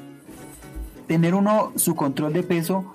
[1.06, 2.92] tener uno su control de peso,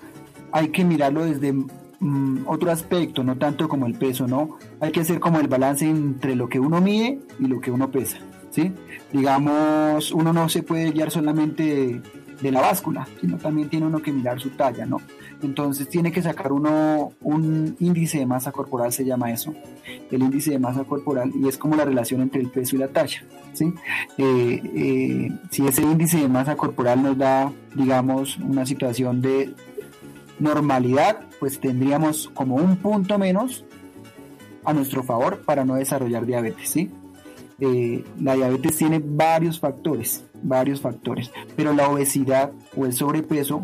[0.52, 4.58] hay que mirarlo desde mm, otro aspecto, no tanto como el peso, ¿no?
[4.80, 7.90] Hay que hacer como el balance entre lo que uno mide y lo que uno
[7.90, 8.18] pesa,
[8.50, 8.72] ¿sí?
[9.12, 12.00] Digamos, uno no se puede guiar solamente
[12.40, 15.00] de la báscula, sino también tiene uno que mirar su talla, ¿no?
[15.42, 19.54] Entonces tiene que sacar uno un índice de masa corporal, se llama eso,
[20.10, 22.88] el índice de masa corporal, y es como la relación entre el peso y la
[22.88, 23.22] talla,
[23.52, 23.72] ¿sí?
[24.16, 29.54] Eh, eh, si ese índice de masa corporal nos da, digamos, una situación de
[30.40, 33.64] normalidad, pues tendríamos como un punto menos
[34.64, 36.90] a nuestro favor para no desarrollar diabetes, ¿sí?
[37.60, 43.62] Eh, la diabetes tiene varios factores, varios factores, pero la obesidad o el sobrepeso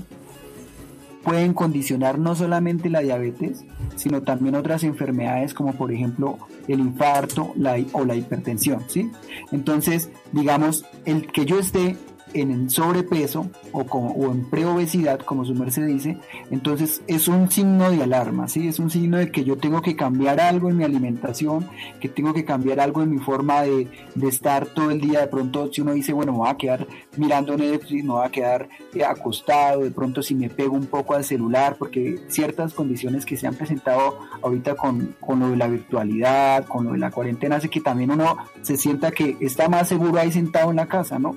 [1.24, 3.64] pueden condicionar no solamente la diabetes,
[3.96, 7.54] sino también otras enfermedades como por ejemplo el infarto
[7.92, 9.10] o la hipertensión, ¿sí?
[9.50, 11.96] Entonces, digamos, el que yo esté
[12.34, 16.18] en sobrepeso o, como, o en preobesidad, como su merced dice,
[16.50, 18.68] entonces es un signo de alarma, ¿sí?
[18.68, 21.68] Es un signo de que yo tengo que cambiar algo en mi alimentación,
[22.00, 25.20] que tengo que cambiar algo en mi forma de, de estar todo el día.
[25.20, 28.30] De pronto, si uno dice, bueno, me voy a quedar mirando Netflix, me voy a
[28.30, 33.24] quedar eh, acostado, de pronto si me pego un poco al celular, porque ciertas condiciones
[33.24, 37.10] que se han presentado ahorita con, con lo de la virtualidad, con lo de la
[37.10, 40.86] cuarentena, hace que también uno se sienta que está más seguro ahí sentado en la
[40.86, 41.36] casa, ¿no?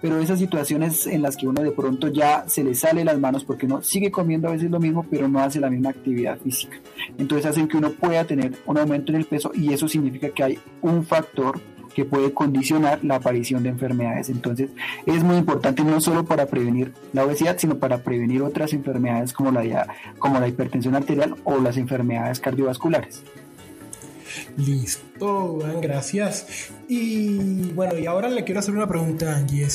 [0.00, 3.44] Pero esas situaciones en las que uno de pronto ya se le sale las manos
[3.44, 6.76] porque uno sigue comiendo a veces lo mismo, pero no hace la misma actividad física.
[7.18, 10.42] Entonces hacen que uno pueda tener un aumento en el peso y eso significa que
[10.42, 11.60] hay un factor
[11.96, 14.28] que puede condicionar la aparición de enfermedades.
[14.28, 14.68] Entonces
[15.06, 19.50] es muy importante no solo para prevenir la obesidad, sino para prevenir otras enfermedades como
[19.50, 23.24] la, como la hipertensión arterial o las enfermedades cardiovasculares.
[24.56, 26.46] Listo, gracias.
[26.88, 29.66] Y bueno, y ahora le quiero hacer una pregunta a Angie.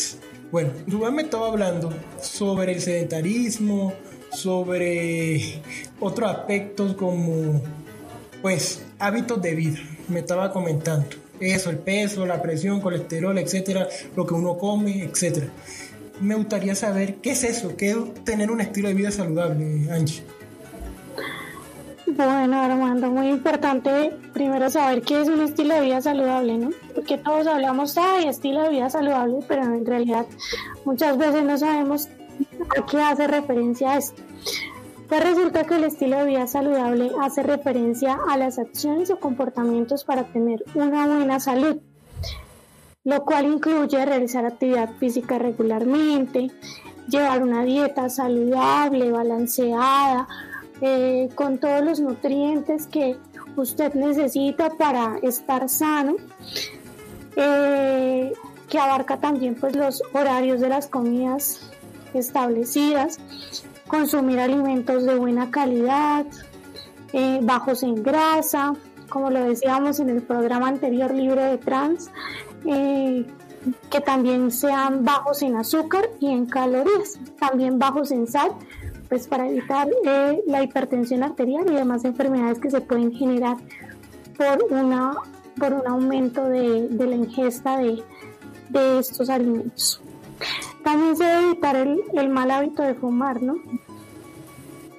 [0.51, 3.93] bueno, Rubén me estaba hablando sobre el sedentarismo,
[4.31, 5.61] sobre
[5.99, 7.61] otros aspectos como,
[8.41, 9.79] pues, hábitos de vida.
[10.07, 11.07] Me estaba comentando
[11.39, 15.47] eso, el peso, la presión, colesterol, etcétera, lo que uno come, etcétera.
[16.21, 20.23] Me gustaría saber qué es eso, qué es tener un estilo de vida saludable, Angie.
[22.15, 26.69] Bueno, Armando, muy importante primero saber qué es un estilo de vida saludable, ¿no?
[26.93, 30.25] Porque todos hablamos, ay, estilo de vida saludable, pero en realidad
[30.83, 32.09] muchas veces no sabemos
[32.77, 34.21] a qué hace referencia esto.
[35.07, 40.03] Pues resulta que el estilo de vida saludable hace referencia a las acciones o comportamientos
[40.03, 41.77] para tener una buena salud,
[43.05, 46.51] lo cual incluye realizar actividad física regularmente,
[47.07, 50.27] llevar una dieta saludable, balanceada,
[50.81, 53.15] eh, con todos los nutrientes que
[53.55, 56.15] usted necesita para estar sano,
[57.35, 58.33] eh,
[58.67, 61.69] que abarca también pues los horarios de las comidas
[62.15, 63.19] establecidas,
[63.87, 66.25] consumir alimentos de buena calidad,
[67.13, 68.73] eh, bajos en grasa,
[69.07, 72.09] como lo decíamos en el programa anterior libre de trans,
[72.63, 78.51] que también sean bajos en azúcar y en calorías, también bajos en sal
[79.11, 83.57] pues para evitar eh, la hipertensión arterial y demás enfermedades que se pueden generar
[84.37, 85.17] por, una,
[85.59, 88.01] por un aumento de, la ingesta de,
[88.99, 90.01] estos alimentos.
[90.81, 93.55] También se debe evitar el, mal hábito de fumar, ¿no?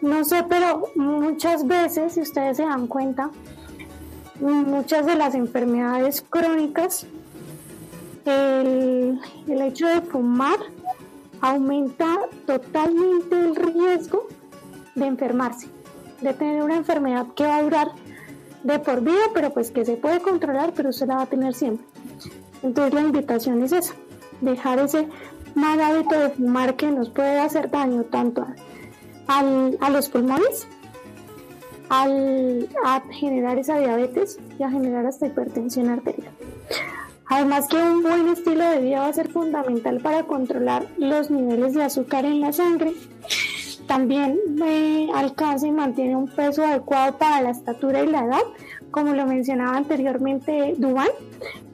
[0.03, 3.31] No sé, pero muchas veces, si ustedes se dan cuenta,
[4.41, 7.07] muchas de las enfermedades crónicas,
[8.27, 10.59] el, el hecho de fumar
[11.43, 13.57] aumenta totalmente el
[13.93, 14.27] riesgo
[14.95, 15.69] de enfermarse,
[16.21, 17.93] de tener una enfermedad que va a durar
[18.63, 21.55] de por vida, pero pues que se puede controlar, pero usted la va a tener
[21.55, 21.87] siempre.
[22.63, 23.95] Entonces la invitación es esa,
[24.41, 25.09] dejar ese
[25.55, 28.47] mal hábito de fumar que nos puede hacer daño tanto
[29.27, 30.67] a los pulmones,
[31.89, 36.33] al, a generar esa diabetes y a generar hasta hipertensión arterial.
[37.27, 41.73] Además que un buen estilo de vida va a ser fundamental para controlar los niveles
[41.73, 42.93] de azúcar en la sangre.
[43.87, 48.43] También me alcanza y mantiene un peso adecuado para la estatura y la edad,
[48.91, 51.09] como lo mencionaba anteriormente Dubán,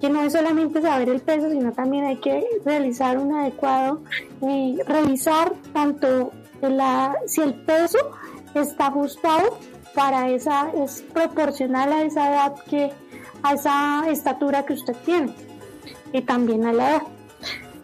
[0.01, 4.03] que no es solamente saber el peso, sino también hay que realizar un adecuado,
[4.43, 7.99] eh, revisar tanto la, si el peso
[8.55, 9.59] está ajustado
[9.95, 12.93] para esa, es proporcional a esa edad que,
[13.43, 15.35] a esa estatura que usted tiene
[16.13, 17.03] y también a la edad.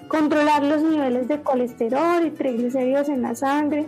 [0.09, 3.87] Controlar los niveles de colesterol y triglicéridos en la sangre.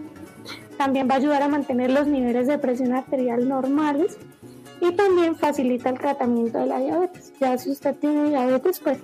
[0.76, 4.18] También va a ayudar a mantener los niveles de presión arterial normales
[4.80, 7.32] y también facilita el tratamiento de la diabetes.
[7.40, 8.98] Ya si usted tiene diabetes, pues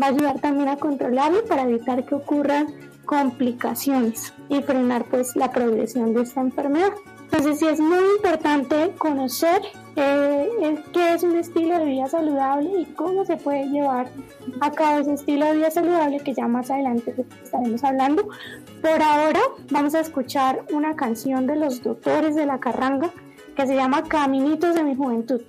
[0.00, 2.66] va a ayudar también a controlarlo para evitar que ocurran
[3.04, 6.92] complicaciones y frenar pues la progresión de esta enfermedad.
[7.24, 9.60] Entonces sí es muy importante conocer
[9.96, 14.08] eh, qué es un estilo de vida saludable y cómo se puede llevar
[14.60, 18.28] a cabo ese estilo de vida saludable que ya más adelante estaremos hablando.
[18.86, 23.10] Por ahora vamos a escuchar una canción de los doctores de la carranga
[23.56, 25.42] que se llama Caminitos de mi juventud.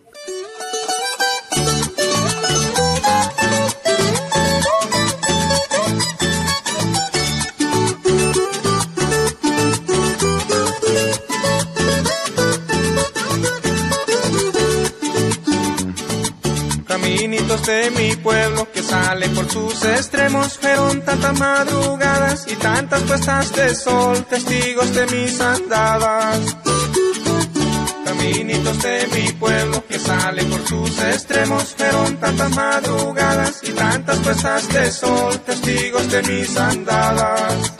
[17.17, 23.56] Caminitos de mi pueblo que salen por sus extremos, fueron tantas madrugadas y tantas puestas
[23.56, 26.58] de sol, testigos de mis andadas
[28.06, 31.75] caminitos de mi pueblo que salen por sus extremos.
[31.75, 37.73] Fueron tantas madrugadas y tantas puestas de sol, testigos de mis andadas.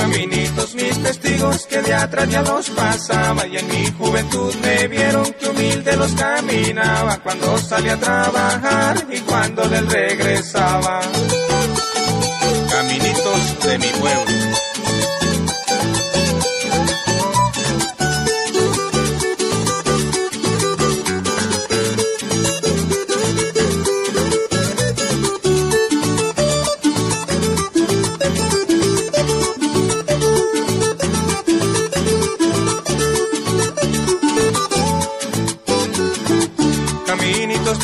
[0.00, 5.30] Caminitos mis testigos que de atrás ya los pasaba y en mi juventud me vieron
[5.34, 11.02] que humilde los caminaba cuando salía a trabajar y cuando del regresaba.
[12.70, 14.49] Caminitos de mi pueblo.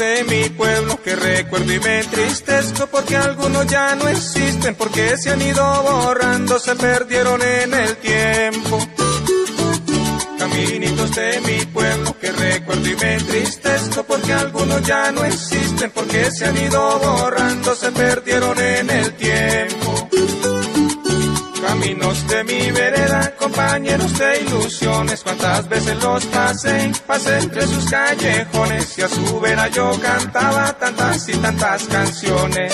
[0.07, 5.31] De mi pueblo que recuerdo y me entristezco porque algunos ya no existen, porque se
[5.31, 8.79] han ido borrando, se perdieron en el tiempo.
[10.38, 16.31] Caminitos de mi pueblo que recuerdo y me entristezco porque algunos ya no existen, porque
[16.31, 20.06] se han ido borrando, se perdieron en el tiempo
[21.79, 28.99] caminos de mi vereda, compañeros de ilusiones, cuántas veces los pasé, pasé entre sus callejones
[28.99, 32.73] y a su vera yo cantaba tantas y tantas canciones.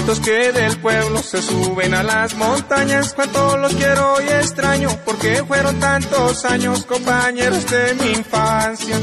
[0.00, 5.44] Caminitos que del pueblo se suben a las montañas, cuánto los quiero y extraño, porque
[5.46, 8.98] fueron tantos años compañeros de mi infancia.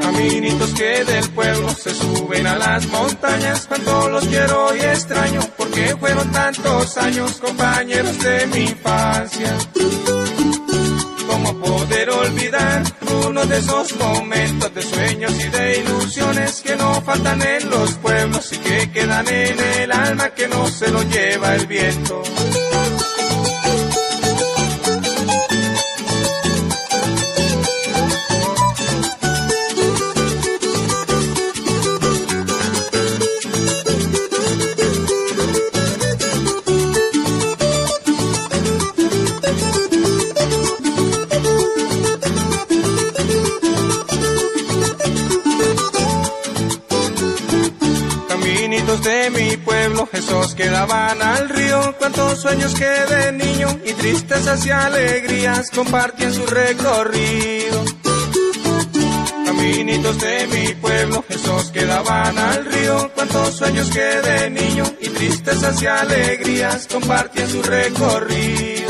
[0.00, 5.94] Caminitos que del pueblo se suben a las montañas, cuánto los quiero y extraño, porque
[6.00, 9.54] fueron tantos años compañeros de mi infancia.
[11.28, 12.84] ¿Cómo poder olvidar
[13.36, 18.50] uno de esos momentos de sueños y de ilusiones que no faltan en los pueblos
[18.54, 22.22] y que quedan en el alma que no se lo lleva el viento?
[50.16, 56.32] Esos que daban al río, cuántos sueños que de niño y tristezas y alegrías compartían
[56.32, 57.84] su recorrido.
[59.44, 65.08] Caminitos de mi pueblo, esos que daban al río, cuántos sueños que de niño y
[65.08, 68.85] tristezas y alegrías compartían su recorrido.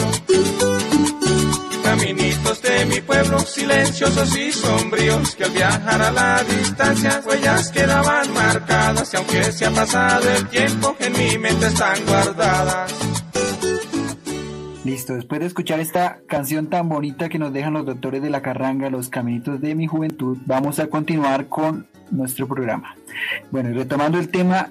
[2.47, 8.32] Pueblitos de mi pueblo, silenciosos y sombríos, que al viajar a la distancia, huellas quedaban
[8.32, 12.94] marcadas, y aunque se ha pasado el tiempo, en mi mente están guardadas.
[14.84, 18.42] Listo, después de escuchar esta canción tan bonita que nos dejan los doctores de la
[18.42, 22.94] carranga, los caminitos de mi juventud, vamos a continuar con nuestro programa.
[23.51, 24.70] Bueno, y retomando el tema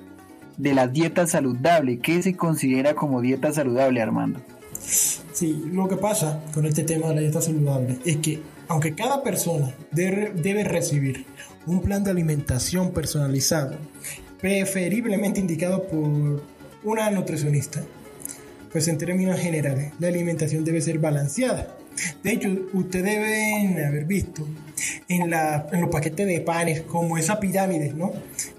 [0.56, 4.40] de la dieta saludable, ¿qué se considera como dieta saludable, Armando?
[4.86, 9.24] Sí, lo que pasa con este tema de la dieta saludable es que aunque cada
[9.24, 11.26] persona debe, recibir
[11.66, 13.76] un plan de alimentación personalizado,
[14.40, 16.44] preferiblemente indicado por
[16.84, 17.84] una nutricionista,
[18.72, 21.78] pues en términos generales, la alimentación debe ser balanceada.
[22.24, 24.46] De hecho, ustedes deben haber visto
[25.08, 28.12] en los paquetes de panes como esa pirámide, ¿no?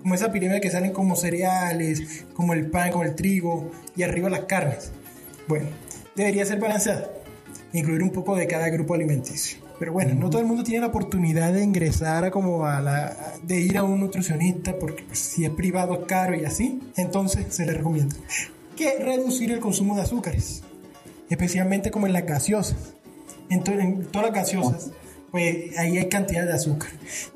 [0.03, 4.31] Como esa pirámide que salen como cereales, como el pan, como el trigo y arriba
[4.31, 4.91] las carnes.
[5.49, 5.67] Bueno,
[6.17, 7.11] debería ser balanceada,
[7.73, 9.59] incluir un poco de cada grupo alimenticio.
[9.79, 13.15] Pero bueno, no todo el mundo tiene la oportunidad de ingresar a como a la,
[13.43, 17.47] de ir a un nutricionista porque pues, si es privado es caro y así, entonces
[17.51, 18.17] se le recomienda
[18.77, 20.63] que reducir el consumo de azúcares,
[21.31, 22.95] especialmente como en las gaseosas.
[23.49, 24.91] En, todas las gaseosas,
[25.31, 26.91] pues ahí hay cantidad de azúcar.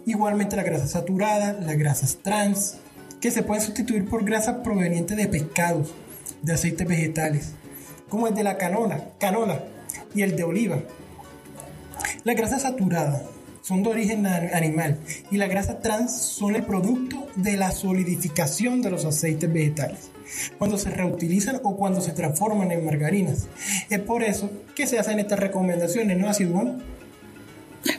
[0.06, 2.76] Igualmente la grasa saturada, las grasas trans,
[3.20, 5.92] que se pueden sustituir por grasas provenientes de pescados,
[6.42, 7.52] de aceites vegetales,
[8.11, 9.64] como el de la canola, canola
[10.14, 10.80] y el de oliva.
[12.24, 13.22] La grasa saturada
[13.62, 14.98] son de origen animal
[15.30, 20.11] y la grasa trans son el producto de la solidificación de los aceites vegetales
[20.58, 23.48] cuando se reutilizan o cuando se transforman en margarinas.
[23.88, 26.78] Es por eso que se hacen estas recomendaciones, ¿no, así bueno?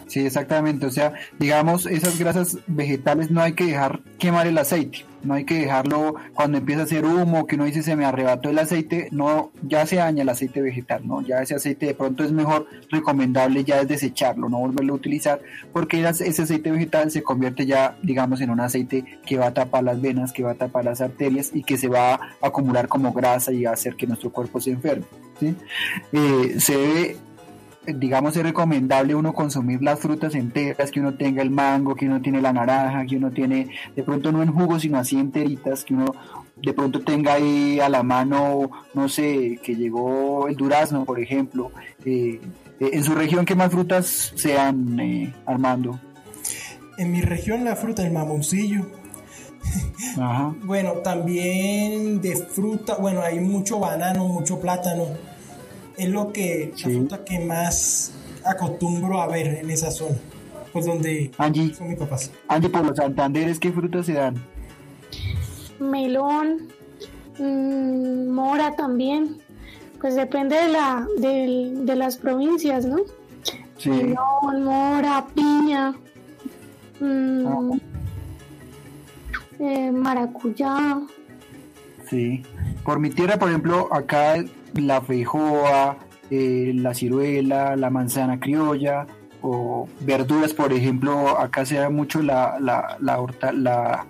[0.08, 0.86] Sí, exactamente.
[0.86, 5.06] O sea, digamos, esas grasas vegetales no hay que dejar quemar el aceite.
[5.24, 8.50] No hay que dejarlo cuando empieza a hacer humo, que uno dice se me arrebató
[8.50, 11.22] el aceite, no, ya se daña el aceite vegetal, ¿no?
[11.22, 15.40] Ya ese aceite de pronto es mejor recomendable ya es desecharlo, no volverlo a utilizar,
[15.72, 19.84] porque ese aceite vegetal se convierte ya, digamos, en un aceite que va a tapar
[19.84, 23.14] las venas, que va a tapar las arterias y que se va a acumular como
[23.14, 25.06] grasa y a hacer que nuestro cuerpo se enferme.
[25.40, 25.56] ¿sí?
[26.14, 27.18] Eh, se debe
[27.86, 32.22] digamos, es recomendable uno consumir las frutas enteras, que uno tenga el mango, que uno
[32.22, 35.96] tiene la naranja, que uno tiene, de pronto no en jugo, sino así enteritas, que
[35.96, 36.14] uno
[36.56, 41.72] de pronto tenga ahí a la mano, no sé, que llegó el durazno, por ejemplo.
[42.06, 42.40] Eh,
[42.80, 46.00] eh, en su región, ¿qué más frutas sean, eh, Armando?
[46.98, 48.86] En mi región la fruta, el mamoncillo.
[50.20, 50.54] Ajá.
[50.64, 55.31] bueno, también de fruta, bueno, hay mucho banano, mucho plátano
[55.98, 58.14] es lo que la fruta que más
[58.46, 60.18] acostumbro a ver en esa zona,
[60.74, 62.32] pues donde Angie, son mis papás.
[62.48, 64.36] Angie, por los Santanderes, ¿qué frutas se dan?
[65.80, 66.68] Melón,
[67.38, 69.38] mmm, mora también,
[70.00, 72.98] pues depende de la de, de las provincias, ¿no?
[73.78, 73.90] Sí.
[73.90, 75.94] Melón, mora, piña,
[77.00, 77.78] mmm, ah.
[79.60, 81.02] eh, maracuyá.
[82.10, 82.44] Sí.
[82.84, 84.44] Por mi tierra, por ejemplo, acá
[84.76, 85.98] la feijoa,
[86.30, 89.06] eh, la ciruela, la manzana criolla
[89.42, 94.06] o verduras, por ejemplo, acá se da mucho la, la, la, horta, la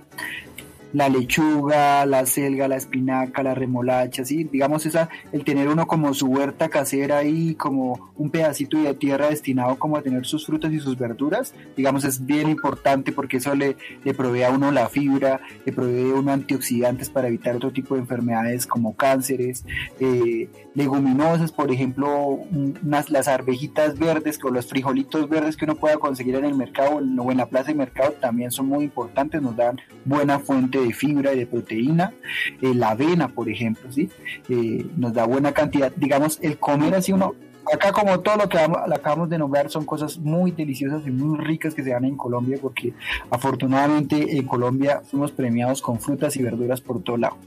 [0.93, 4.43] la lechuga, la selga, la espinaca, la remolacha, ¿sí?
[4.43, 9.29] digamos esa, el tener uno como su huerta casera ahí, como un pedacito de tierra
[9.29, 13.55] destinado como a tener sus frutas y sus verduras, digamos es bien importante porque eso
[13.55, 17.71] le, le provee a uno la fibra, le provee a uno antioxidantes para evitar otro
[17.71, 19.65] tipo de enfermedades como cánceres,
[19.99, 22.39] eh, leguminosas, por ejemplo,
[22.83, 27.31] las arvejitas verdes o los frijolitos verdes que uno pueda conseguir en el mercado o
[27.31, 31.33] en la plaza de mercado también son muy importantes, nos dan buena fuente de fibra
[31.33, 32.13] y de proteína.
[32.61, 34.09] Eh, la avena, por ejemplo, ¿sí?
[34.49, 35.91] Eh, nos da buena cantidad.
[35.95, 37.33] Digamos, el comer así uno
[37.71, 41.73] acá como todo lo que acabamos de nombrar son cosas muy deliciosas y muy ricas
[41.73, 42.93] que se dan en Colombia porque
[43.29, 47.37] afortunadamente en Colombia fuimos premiados con frutas y verduras por todo lado.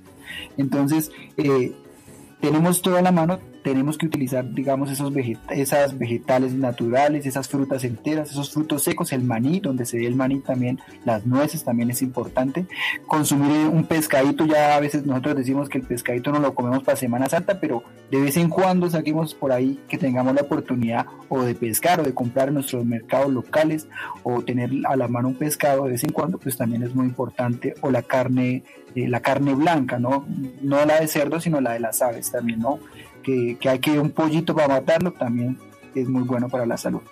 [0.56, 1.72] Entonces, eh,
[2.40, 5.12] tenemos toda la mano, tenemos que utilizar, digamos, esos
[5.48, 10.14] esas vegetales naturales, esas frutas enteras, esos frutos secos, el maní, donde se ve el
[10.14, 12.66] maní también, las nueces también es importante.
[13.06, 16.96] Consumir un pescadito, ya a veces nosotros decimos que el pescadito no lo comemos para
[16.96, 21.42] Semana Santa, pero de vez en cuando saquemos por ahí que tengamos la oportunidad o
[21.42, 23.88] de pescar o de comprar en nuestros mercados locales
[24.24, 27.06] o tener a la mano un pescado de vez en cuando, pues también es muy
[27.06, 27.74] importante.
[27.80, 28.62] O la carne,
[28.94, 30.26] eh, la carne blanca, ¿no?
[30.60, 32.78] No la de cerdo, sino la de las aves también, ¿no?
[33.24, 35.58] Que, hay que un pollito para matarlo también
[35.94, 37.02] es muy bueno para la salud.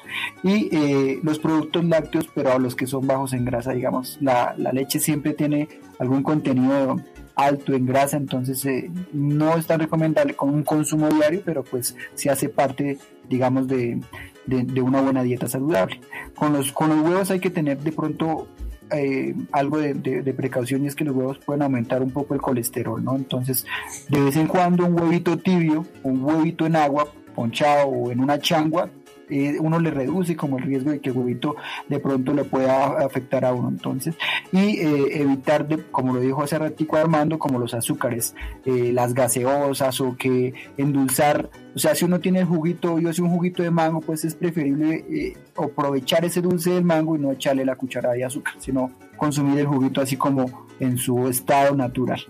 [0.42, 4.98] Y eh, los productos lácteos, pero los que son bajos en grasa, digamos, la, leche
[4.98, 5.68] siempre tiene
[6.00, 6.96] algún contenido
[7.36, 11.96] alto en grasa, entonces eh, no es tan recomendable con un consumo diario, pero pues
[12.14, 12.98] si hace parte,
[13.28, 14.00] digamos, de,
[14.46, 16.00] de, una buena dieta saludable.
[16.34, 18.48] Con los, con los huevos hay que tener de pronto
[18.92, 22.40] eh, algo de, de, precaución y es que los huevos pueden aumentar un poco el
[22.40, 23.16] colesterol, ¿no?
[23.16, 23.66] Entonces,
[24.08, 28.38] de vez en cuando un huevito tibio, un huevito en agua, ponchado o en una
[28.38, 28.90] changua,
[29.32, 31.56] eh, uno le reduce como el riesgo de que el huevito
[31.88, 33.68] de pronto le pueda afectar a uno.
[33.68, 34.14] Entonces,
[34.52, 38.34] y eh, evitar, de, como lo dijo hace ratico Armando, como los azúcares,
[38.66, 41.48] eh, las gaseosas o que endulzar.
[41.74, 44.34] O sea, si uno tiene el juguito, yo hace un juguito de mango, pues es
[44.34, 49.58] preferible aprovechar ese dulce del mango y no echarle la cucharada de azúcar, sino consumir
[49.58, 52.20] el juguito así como en su estado natural.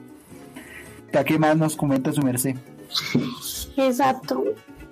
[1.12, 2.56] ¿Ya qué más nos comenta su merced?
[3.76, 4.44] Exacto.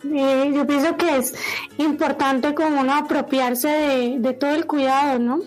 [0.03, 1.35] Yo pienso que es
[1.77, 5.41] importante como uno apropiarse de, todo el cuidado, ¿no?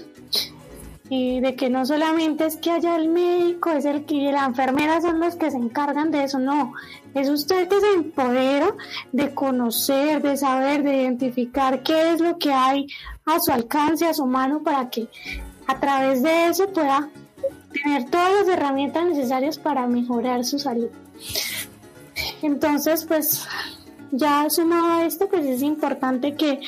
[1.10, 5.02] Y de que no solamente es que haya el médico, es el que la enfermera
[5.02, 6.74] son los que se encargan de eso, no,
[7.14, 8.74] es usted que se empodera
[9.12, 12.88] de conocer, de saber, de identificar qué es lo que hay
[13.26, 15.08] a su alcance, a su mano, para que
[15.68, 17.10] a través de eso pueda
[17.72, 20.90] tener todas las herramientas necesarias para mejorar su salud.
[22.42, 23.48] Entonces, pues
[24.14, 26.60] ya sumado a esto, pues es importante que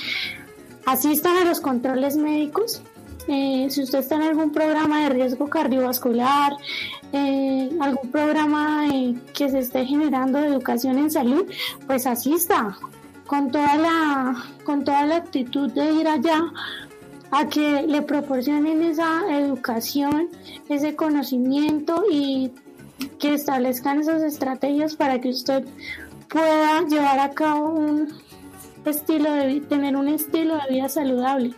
[0.86, 2.82] asistan a los controles médicos.
[3.28, 6.54] Eh, si usted está en algún programa de riesgo cardiovascular,
[7.14, 11.46] eh, algún programa eh, que se esté generando de educación en salud,
[11.88, 12.78] pues asista
[13.26, 16.44] con toda la, con toda la actitud de ir allá
[17.32, 20.30] a que le proporcionen esa educación,
[20.70, 22.52] ese conocimiento y
[23.20, 25.66] que establezcan esas estrategias para que usted
[26.30, 28.14] pueda llevar a cabo un
[28.86, 31.54] estilo de tener un estilo de vida saludable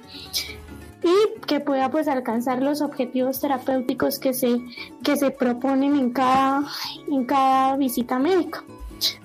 [1.03, 4.59] y que pueda pues alcanzar los objetivos terapéuticos que se
[5.03, 6.63] que se proponen en cada
[7.09, 8.63] en cada visita médica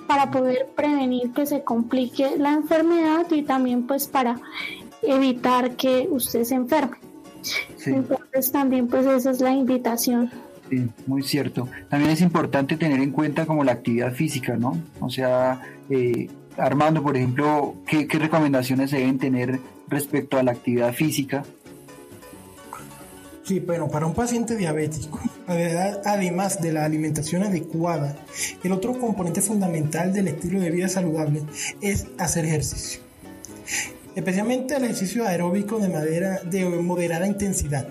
[0.06, 4.38] para poder prevenir que se complique la enfermedad y también pues para
[5.02, 6.98] evitar que usted se enferme.
[7.86, 10.30] Entonces también pues esa es la invitación
[11.06, 11.68] Muy cierto.
[11.88, 14.78] También es importante tener en cuenta como la actividad física, ¿no?
[15.00, 15.60] O sea,
[15.90, 19.58] eh, Armando, por ejemplo, ¿qué, recomendaciones se deben tener
[19.88, 21.44] respecto a la actividad física?
[23.44, 25.20] Sí, bueno, para un paciente diabético,
[26.04, 28.16] además de la alimentación adecuada,
[28.62, 31.42] el otro componente fundamental del estilo de vida saludable
[31.80, 33.00] es hacer ejercicio.
[34.14, 37.88] Especialmente el ejercicio aeróbico de, madera, de moderada intensidad,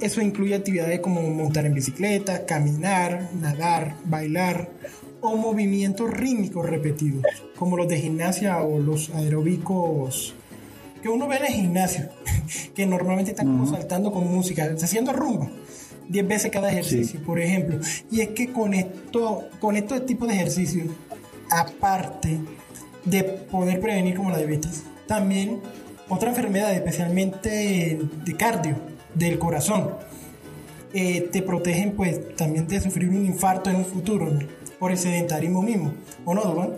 [0.00, 4.70] eso incluye actividades como montar en bicicleta, caminar, nadar, bailar
[5.20, 7.24] o movimientos rítmicos repetidos,
[7.56, 10.34] como los de gimnasia o los aeróbicos
[11.02, 12.08] que uno ve en el gimnasio,
[12.74, 15.50] que normalmente están como saltando con música, haciendo rumba.
[16.08, 17.78] 10 veces cada ejercicio, por ejemplo.
[18.10, 20.86] Y es que con esto, con estos tipos de ejercicios,
[21.50, 22.38] aparte
[23.04, 25.60] de poder prevenir como la diabetes, también
[26.08, 28.76] otra enfermedad, especialmente de cardio,
[29.18, 29.90] del corazón.
[30.94, 34.30] Eh, te protegen pues también de sufrir un infarto en un futuro
[34.78, 35.92] por el sedentarismo mismo,
[36.24, 36.70] ¿o no, Duan?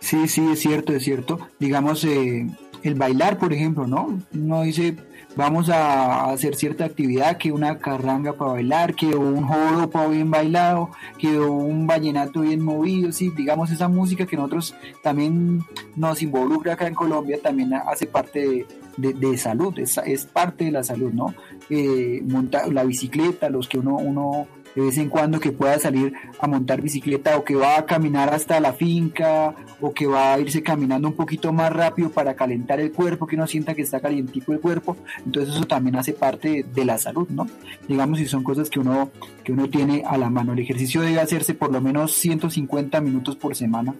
[0.00, 1.38] Sí, sí, es cierto, es cierto.
[1.58, 2.46] Digamos, eh,
[2.82, 4.18] el bailar, por ejemplo, ¿no?
[4.34, 4.96] Uno dice,
[5.36, 10.90] vamos a hacer cierta actividad, que una carranga para bailar, que un joropo bien bailado,
[11.18, 15.62] que un vallenato bien movido, sí, digamos esa música que nosotros también
[15.96, 18.66] nos involucra acá en Colombia, también hace parte de,
[18.96, 21.34] de, salud, es, es, parte de la salud, ¿no?
[21.70, 26.14] Eh, montar la bicicleta, los que uno, uno de vez en cuando que pueda salir
[26.38, 30.40] a montar bicicleta o que va a caminar hasta la finca o que va a
[30.40, 34.00] irse caminando un poquito más rápido para calentar el cuerpo, que uno sienta que está
[34.00, 37.46] calientico el cuerpo, entonces eso también hace parte de, la salud, ¿no?
[37.86, 39.10] Digamos si son cosas que uno,
[39.44, 40.52] que uno tiene a la mano.
[40.52, 43.94] El ejercicio debe hacerse por lo menos 150 minutos por semana,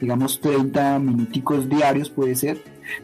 [0.00, 2.62] digamos 30 minuticos diarios puede ser,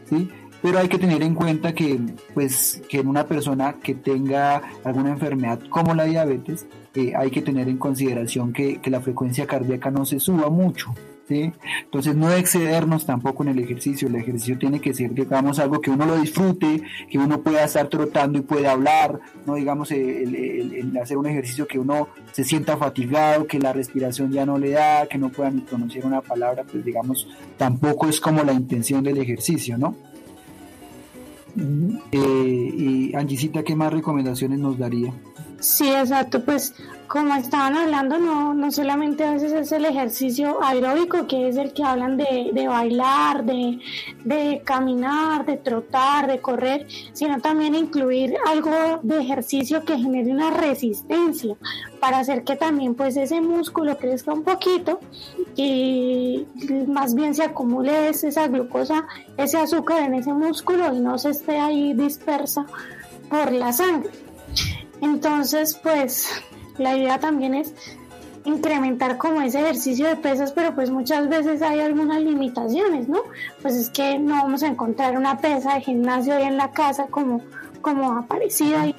[0.09, 0.29] ¿sí?
[0.63, 1.99] Pero hay que tener en cuenta que,
[2.33, 7.41] pues, que en una persona que tenga alguna enfermedad como la diabetes, eh, hay que
[7.41, 10.93] tener en consideración que, la frecuencia cardíaca no se suba mucho.
[11.27, 11.51] ¿sí?
[11.83, 15.89] Entonces no excedernos tampoco en el ejercicio, el ejercicio tiene que ser, digamos, algo que
[15.89, 21.25] uno lo disfrute, que uno pueda estar trotando y pueda hablar, no digamos hacer un
[21.25, 25.29] ejercicio que uno se sienta fatigado, que la respiración ya no le da, que no
[25.29, 30.12] pueda ni pronunciar una palabra, pues digamos, tampoco es como la intención del ejercicio, ¿no?
[31.55, 35.13] Eh, y Angisita, ¿qué más recomendaciones nos daría?
[35.63, 36.75] Sí, exacto, pues
[37.07, 41.71] como estaban hablando, no, no solamente a veces es el ejercicio aeróbico, que es el
[41.71, 43.79] que hablan de, de bailar, de,
[44.25, 50.49] de, caminar, de trotar, de correr, sino también incluir algo de ejercicio que genere una
[50.49, 51.55] resistencia
[52.01, 54.99] para hacer que también pues ese músculo crezca un poquito
[55.55, 56.45] y
[56.89, 59.07] más bien se acumule esa glucosa,
[59.37, 62.65] ese azúcar en ese músculo y no se esté ahí dispersa
[63.29, 64.22] por la sangre.
[65.03, 66.29] Entonces, pues
[66.77, 67.73] la idea también es
[68.45, 73.19] incrementar como ese ejercicio de pesas, pero pues muchas veces hay algunas limitaciones, ¿no?
[73.61, 77.07] Pues es que no vamos a encontrar una pesa de gimnasio ahí en la casa
[77.07, 77.41] como,
[77.81, 78.95] como aparecida y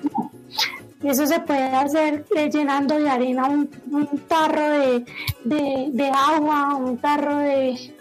[1.02, 3.68] eso se puede hacer eh, llenando de arena un,
[4.26, 5.04] tarro de,
[5.44, 7.94] de, agua, un tarro de,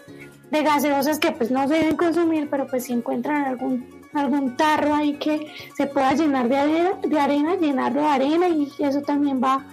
[0.50, 4.94] de gaseosas que pues no se deben consumir, pero pues si encuentran algún algún tarro
[4.94, 9.40] ahí que se pueda llenar de arena, de arena, llenarlo de arena y eso también
[9.42, 9.64] va a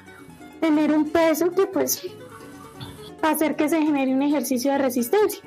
[0.59, 2.07] tener un peso que pues
[3.23, 5.41] va a hacer que se genere un ejercicio de resistencia.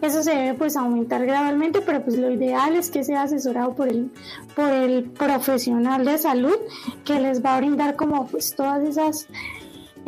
[0.00, 3.88] Eso se debe pues aumentar gradualmente, pero pues lo ideal es que sea asesorado por
[3.88, 4.12] el,
[4.54, 6.54] por el profesional de salud
[7.04, 9.26] que les va a brindar como pues todas esas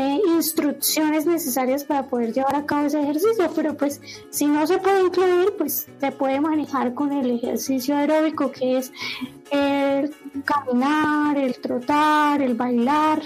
[0.00, 4.78] eh, instrucciones necesarias para poder llevar a cabo ese ejercicio, pero pues si no se
[4.78, 8.92] puede incluir, pues se puede manejar con el ejercicio aeróbico que es
[9.50, 13.20] el caminar, el trotar, el bailar.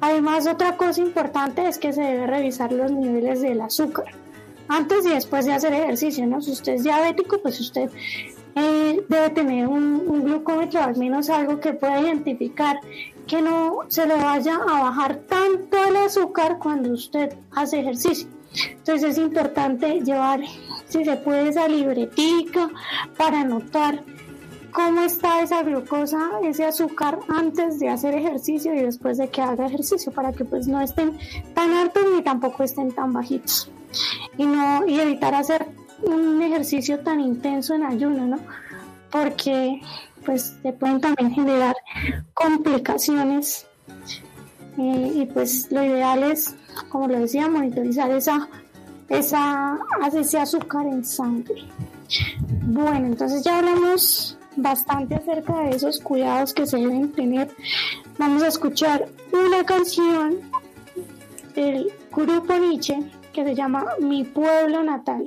[0.00, 4.06] Además, otra cosa importante es que se debe revisar los niveles del azúcar
[4.66, 6.40] antes y después de hacer ejercicio, ¿no?
[6.40, 7.90] Si usted es diabético, pues usted
[8.56, 12.80] eh, debe tener un, un, glucómetro, al menos algo que pueda identificar
[13.26, 18.28] que no se le vaya a bajar tanto el azúcar cuando usted hace ejercicio.
[18.70, 20.40] Entonces es importante llevar,
[20.88, 22.70] si se puede, esa libretica
[23.16, 24.04] para anotar
[24.72, 29.66] cómo está esa glucosa, ese azúcar antes de hacer ejercicio y después de que haga
[29.66, 31.16] ejercicio, para que pues no estén
[31.54, 33.70] tan altos ni tampoco estén tan bajitos.
[34.36, 35.66] Y no y evitar hacer
[36.02, 38.38] un ejercicio tan intenso en ayuno, ¿no?
[39.10, 39.80] Porque
[40.24, 41.76] pues se pueden también generar
[42.34, 43.66] complicaciones
[44.76, 46.56] y pues lo ideal es,
[46.88, 48.48] como lo decía, monitorizar esa,
[49.08, 49.78] esa,
[50.12, 51.62] ese azúcar en sangre.
[52.62, 57.50] Bueno, entonces ya hablamos bastante acerca de esos cuidados que se deben tener.
[58.18, 60.40] Vamos a escuchar una canción
[61.54, 62.98] del grupo Nietzsche
[63.32, 65.24] que se llama Mi pueblo natal.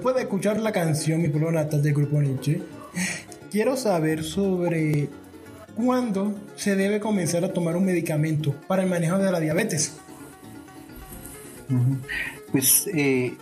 [0.00, 2.62] Después de escuchar la canción Mi pueblo natal del grupo Nietzsche,
[3.50, 5.10] quiero saber sobre
[5.74, 9.98] cuándo se debe comenzar a tomar un medicamento para el manejo de la diabetes.
[12.50, 13.34] Pues, eh,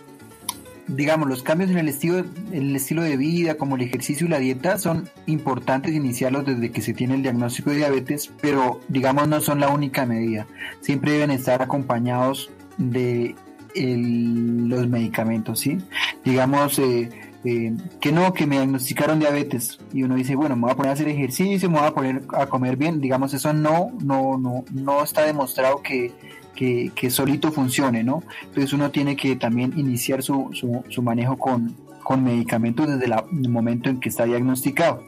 [0.87, 4.39] digamos, los cambios en el estilo, el estilo de vida, como el ejercicio y la
[4.39, 9.39] dieta, son importantes iniciarlos desde que se tiene el diagnóstico de diabetes, pero, digamos, no
[9.39, 10.45] son la única medida.
[10.81, 13.37] Siempre deben estar acompañados de
[13.75, 15.77] los medicamentos, ¿sí?
[16.23, 17.09] Digamos, eh,
[17.45, 20.89] eh, que no, que me diagnosticaron diabetes y uno dice, bueno, me voy a poner
[20.89, 24.65] a hacer ejercicio, me voy a poner a comer bien, digamos, eso no, no, no,
[24.71, 26.11] no está demostrado que,
[26.55, 28.23] que, solito funcione, ¿no?
[28.43, 31.75] Entonces uno tiene que también iniciar su, su, su manejo con,
[32.09, 35.03] con medicamentos desde el momento en que está diagnosticado.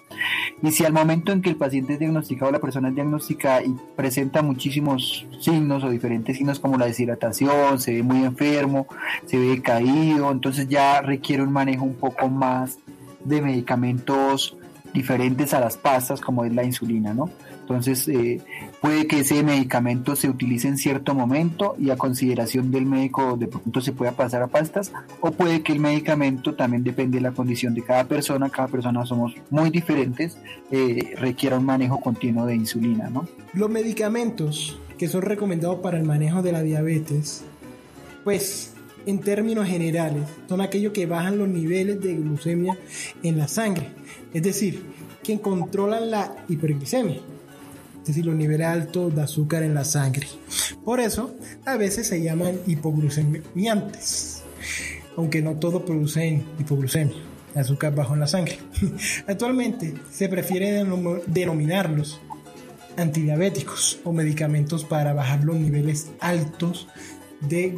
[0.62, 3.76] Y si al momento en que el paciente es diagnosticado, la persona es diagnosticada y
[3.96, 8.86] presenta muchísimos signos o diferentes signos como la deshidratación, se ve muy enfermo,
[9.26, 12.78] se ve caído, entonces ya requiere un manejo un poco más
[13.26, 14.56] de medicamentos
[14.94, 17.32] diferentes a las pastas como es la insulina, ¿no?
[17.72, 18.42] Entonces, eh,
[18.82, 23.48] puede que ese medicamento se utilice en cierto momento y a consideración del médico de
[23.48, 24.92] pronto se pueda pasar a pastas,
[25.22, 29.06] o puede que el medicamento también depende de la condición de cada persona, cada persona
[29.06, 30.38] somos muy diferentes,
[30.70, 33.26] eh, requiera un manejo continuo de insulina, ¿no?
[33.54, 37.46] Los medicamentos que son recomendados para el manejo de la diabetes,
[38.26, 38.74] pues
[39.06, 42.78] en términos generales, son aquellos que bajan los niveles de glucemia
[43.24, 43.92] en la sangre,
[44.34, 44.84] es decir,
[45.24, 47.22] que controlan la hiperglicemia
[48.02, 50.28] es decir, los niveles altos de azúcar en la sangre.
[50.84, 51.36] Por eso,
[51.66, 54.44] a veces se llaman hipoglucemiantes,
[55.16, 57.18] aunque no todos producen hipoglucemia,
[57.56, 58.58] azúcar bajo en la sangre.
[59.28, 60.84] Actualmente se prefiere
[61.28, 62.20] denominarlos
[62.98, 66.88] antidiabéticos o medicamentos para bajar los niveles altos
[67.42, 67.78] de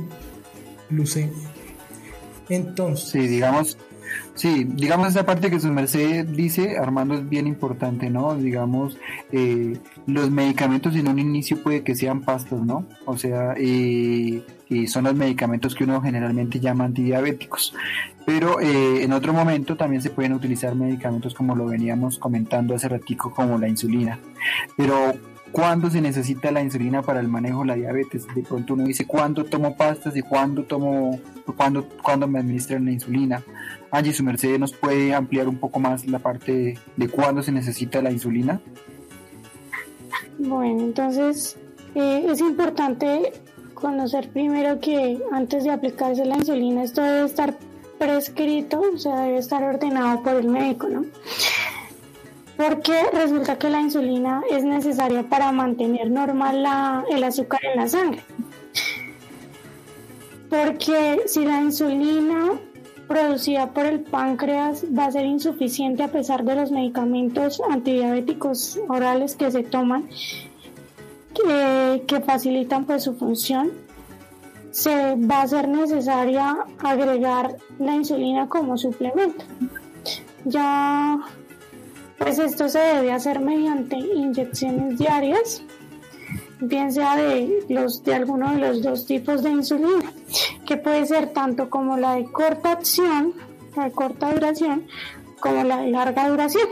[0.89, 1.49] glucemia.
[2.49, 3.77] Entonces, sí, digamos,
[4.35, 8.35] Sí, digamos esa parte que su merced dice, Armando, es bien importante, ¿no?
[8.35, 8.97] Digamos,
[9.31, 9.77] eh,
[10.07, 12.85] los medicamentos en un inicio puede que sean pastas, ¿no?
[13.05, 14.43] O sea, y
[14.87, 17.73] son los medicamentos que uno generalmente llama antidiabéticos.
[18.25, 22.87] Pero eh, en otro momento también se pueden utilizar medicamentos como lo veníamos comentando hace
[22.87, 24.19] ratico, como la insulina.
[24.77, 25.13] Pero
[25.51, 28.25] cuándo se necesita la insulina para el manejo de la diabetes.
[28.33, 31.19] De pronto uno dice cuándo tomo pastas y cuándo tomo,
[31.57, 33.43] cuándo, cuándo me administran la insulina.
[33.93, 38.01] Angie, su merced nos puede ampliar un poco más la parte de, cuándo se necesita
[38.01, 38.59] la insulina.
[40.39, 41.57] Bueno, entonces
[41.93, 43.31] eh, es importante
[43.75, 47.55] conocer primero que antes de aplicarse la insulina esto debe estar
[47.99, 51.05] prescrito, o sea, debe estar ordenado por el médico, ¿no?
[52.57, 56.65] porque resulta que la insulina es necesaria para mantener normal
[57.11, 58.23] el azúcar en la sangre.
[60.49, 62.59] Porque si la insulina
[63.07, 69.35] producida por el páncreas va a ser insuficiente a pesar de los medicamentos antidiabéticos orales
[69.35, 70.09] que se toman,
[71.33, 73.71] que, que facilitan pues su función,
[74.71, 79.45] se va a ser necesaria agregar la insulina como suplemento.
[80.45, 81.19] Ya
[82.23, 85.61] pues esto se debe hacer mediante inyecciones diarias,
[86.61, 90.12] bien sea de, los, de alguno de los dos tipos de insulina,
[90.65, 93.33] que puede ser tanto como la de corta acción,
[93.75, 94.87] la de corta duración,
[95.39, 96.67] como la de larga duración.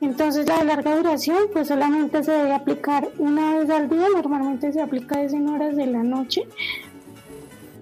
[0.00, 4.72] Entonces la de larga duración pues solamente se debe aplicar una vez al día, normalmente
[4.72, 6.46] se aplica en horas de la noche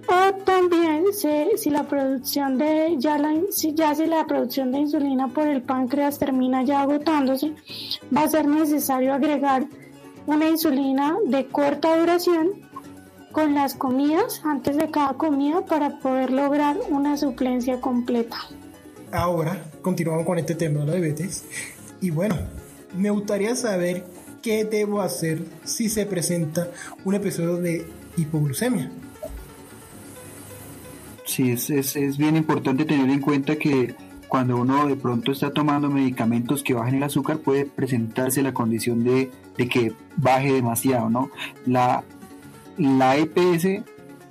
[0.07, 3.33] o también si, la producción de ya la,
[3.75, 7.55] ya si la producción de insulina por el páncreas termina ya agotándose,
[8.15, 9.67] va a ser necesario agregar
[10.27, 12.64] una insulina de corta duración
[13.35, 18.39] con las comidas antes de cada comida para poder lograr una suplencia completa.
[19.13, 21.45] Ahora continuamos con este tema de la diabetes
[22.01, 22.37] y bueno,
[22.97, 24.05] me gustaría saber
[24.41, 26.69] qué debo hacer si se presenta
[27.05, 27.85] un episodio de
[28.17, 28.89] hipoglucemia.
[31.27, 33.97] Sí, es, es, bien importante tener en cuenta que
[34.29, 39.03] cuando uno de pronto está tomando medicamentos que bajen el azúcar puede presentarse la condición
[39.03, 41.31] de, que baje demasiado, ¿no?
[41.67, 42.05] La,
[42.79, 43.85] la EPS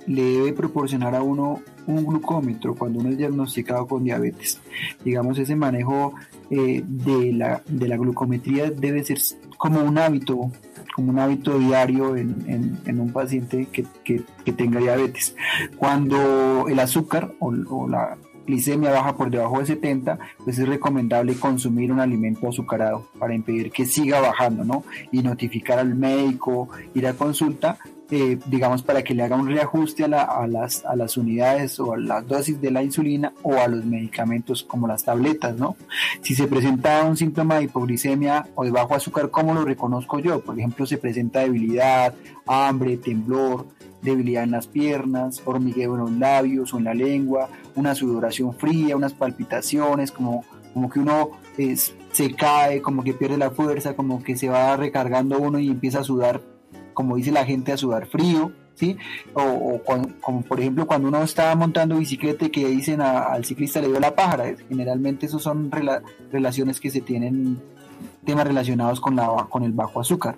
[0.06, 4.60] le debe proporcionar a uno un glucómetro cuando uno es diagnosticado con diabetes.
[5.04, 6.14] Digamos, ese manejo
[6.50, 9.18] eh, de, la, de la glucometría debe ser
[9.56, 10.50] como un hábito
[10.94, 15.34] como un hábito diario en, en, un paciente que, que, tenga diabetes.
[15.76, 18.16] Cuando el azúcar o, o, la
[18.46, 23.72] glicemia baja por debajo de 70, pues es recomendable consumir un alimento azucarado para impedir
[23.72, 24.84] que siga bajando, ¿no?
[25.10, 27.76] Y notificar al médico, ir a consulta
[28.10, 31.80] eh, digamos, para que le haga un reajuste a, la- a las, a las unidades
[31.80, 35.76] o a las dosis de la insulina o a los medicamentos como las tabletas, ¿no?
[36.20, 40.40] Si se presenta un síntoma de hipoglicemia o de bajo azúcar, ¿cómo lo reconozco yo?
[40.40, 42.14] Por ejemplo, se presenta debilidad,
[42.46, 43.66] hambre, temblor,
[44.02, 48.96] debilidad en las piernas, hormigueo en los labios o en la lengua, una sudoración fría,
[48.96, 50.44] unas palpitaciones, como,
[50.74, 54.76] como que uno es- se cae, como que pierde la fuerza, como que se va
[54.76, 56.42] recargando uno y empieza a sudar,
[56.94, 58.96] como dice la gente, a sudar frío, ¿sí?
[59.34, 59.80] O,
[60.20, 64.00] como por ejemplo cuando uno está montando bicicleta y que dicen al ciclista le dio
[64.00, 67.60] la pájara, generalmente esos son rela- relaciones que se tienen,
[68.24, 70.36] temas relacionados con, la, con el bajo azúcar.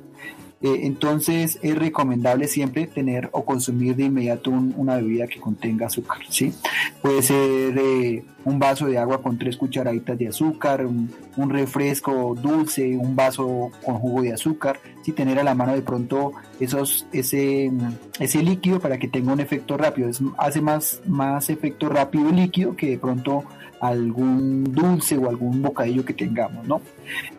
[0.63, 5.87] Eh, entonces es recomendable siempre tener o consumir de inmediato un- una bebida que contenga
[5.87, 6.55] azúcar, ¿sí?
[7.03, 11.11] Puede ser eh, un vaso de agua con tres cucharaditas de azúcar, un,
[11.51, 15.13] refresco dulce, un vaso con jugo de azúcar, ¿sí?
[15.13, 17.71] Tener a la mano de pronto esos, ese,
[18.19, 20.09] ese líquido para que tenga un efecto rápido.
[20.09, 23.45] Es- hace más, más efecto rápido el líquido que de pronto
[23.79, 26.81] algún dulce o algún bocadillo que tengamos, ¿no?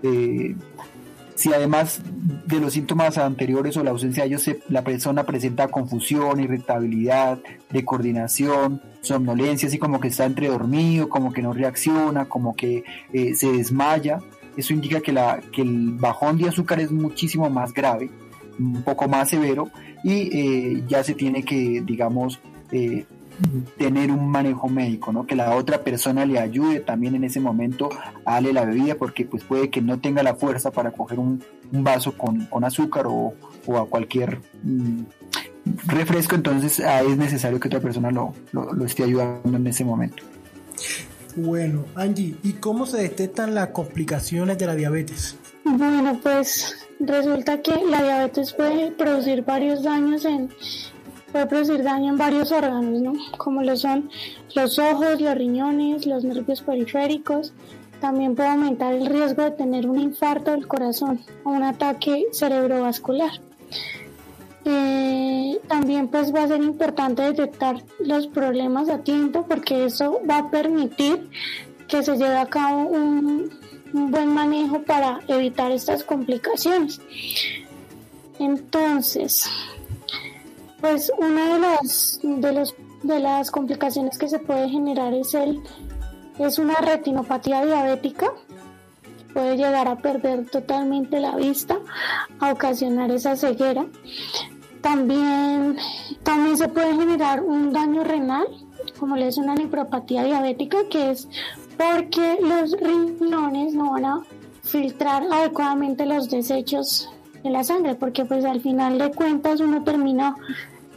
[0.03, 0.55] Eh,
[1.37, 2.01] si además
[2.47, 7.37] de los síntomas anteriores o la ausencia de ellos, la persona presenta confusión, irritabilidad,
[7.69, 12.83] de coordinación, somnolencia, así como que está entre dormido, como que no reacciona, como que
[13.13, 14.19] eh, se desmaya,
[14.57, 18.09] eso indica que, la, que el bajón de azúcar es muchísimo más grave,
[18.57, 19.69] un poco más severo,
[20.03, 22.39] y eh, ya se tiene que, digamos,
[22.71, 23.05] eh,
[23.77, 25.25] tener un manejo médico, ¿no?
[25.25, 27.89] Que la otra persona le ayude también en ese momento
[28.25, 31.43] a darle la bebida, porque pues puede que no tenga la fuerza para coger un,
[31.71, 33.33] un vaso con, con azúcar o,
[33.65, 35.01] o a cualquier mm,
[35.87, 39.83] refresco, entonces ah, es necesario que otra persona lo, lo, lo esté ayudando en ese
[39.83, 40.23] momento.
[41.35, 45.37] Bueno, Angie, ¿y cómo se detectan las complicaciones de la diabetes?
[45.63, 50.49] Bueno, pues resulta que la diabetes puede producir varios daños en
[51.37, 53.13] puede producir daño en varios órganos, ¿no?
[53.37, 54.09] Como lo son
[54.55, 57.53] los ojos, los riñones, los nervios periféricos.
[58.01, 63.29] También puede aumentar el riesgo de tener un infarto del corazón o un ataque cerebrovascular.
[64.65, 70.39] Eh, también pues va a ser importante detectar los problemas a tiempo porque eso va
[70.39, 71.29] a permitir
[71.87, 73.51] que se lleve a cabo un,
[73.93, 76.99] un buen manejo para evitar estas complicaciones.
[78.39, 79.47] Entonces,
[80.79, 85.61] pues una de las de los de las complicaciones que se puede generar es el
[86.39, 88.31] es una retinopatía diabética
[89.33, 91.77] puede llegar a perder totalmente la vista
[92.39, 93.85] a ocasionar esa ceguera.
[94.81, 95.77] También
[96.23, 98.47] también se puede generar un daño renal
[98.99, 101.27] como le es una nefropatía diabética que es
[101.77, 104.23] porque los riñones no van a
[104.63, 107.09] filtrar adecuadamente los desechos
[107.49, 110.35] la sangre, porque pues al final de cuentas uno termina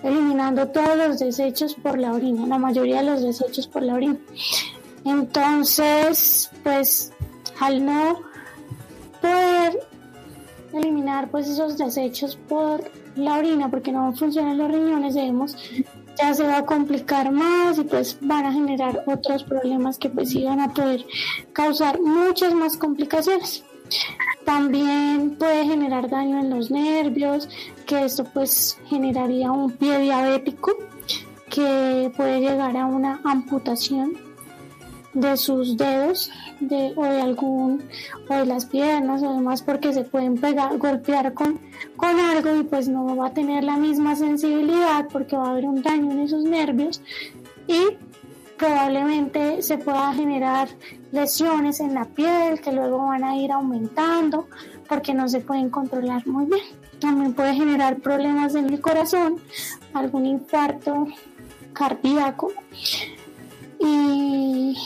[0.03, 4.17] eliminando todos los desechos por la orina, la mayoría de los desechos por la orina.
[5.05, 7.13] Entonces, pues
[7.59, 8.21] al no
[9.21, 9.79] poder
[10.73, 15.57] eliminar pues esos desechos por la orina, porque no funcionan los riñones, debemos
[16.21, 20.35] ya se va a complicar más y pues van a generar otros problemas que pues
[20.43, 21.05] van a poder
[21.53, 23.65] causar muchas más complicaciones.
[24.45, 27.49] También puede generar daño en los nervios,
[27.87, 30.73] que esto pues generaría un pie diabético
[31.49, 34.17] que puede llegar a una amputación
[35.13, 36.31] de sus dedos
[36.61, 37.83] de, o de algún
[38.29, 41.59] o de las piernas o demás porque se pueden pegar golpear con,
[41.97, 45.67] con algo y pues no va a tener la misma sensibilidad porque va a haber
[45.67, 47.03] un daño en esos nervios
[47.67, 47.97] y
[48.57, 50.69] probablemente se pueda generar
[51.13, 54.49] lesiones en la piel que luego van a ir aumentando
[54.89, 56.63] porque no se pueden controlar muy bien.
[56.99, 59.37] También puede generar problemas en el corazón,
[59.95, 61.07] algún infarto
[61.73, 62.53] cardíaco
[63.79, 64.77] y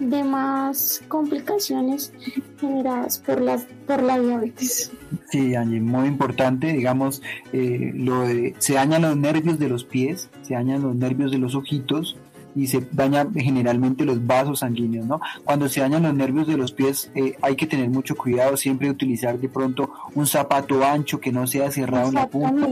[0.00, 2.12] demás complicaciones
[2.58, 4.90] generadas por la, por la diabetes.
[5.30, 7.22] Sí, Angie, muy importante, digamos,
[7.52, 11.38] eh, lo de, se dañan los nervios de los pies, se dañan los nervios de
[11.38, 12.16] los ojitos
[12.54, 15.20] y se dañan generalmente los vasos sanguíneos, ¿no?
[15.44, 18.90] Cuando se dañan los nervios de los pies eh, hay que tener mucho cuidado, siempre
[18.90, 22.68] utilizar de pronto un zapato ancho que no sea cerrado en la punta,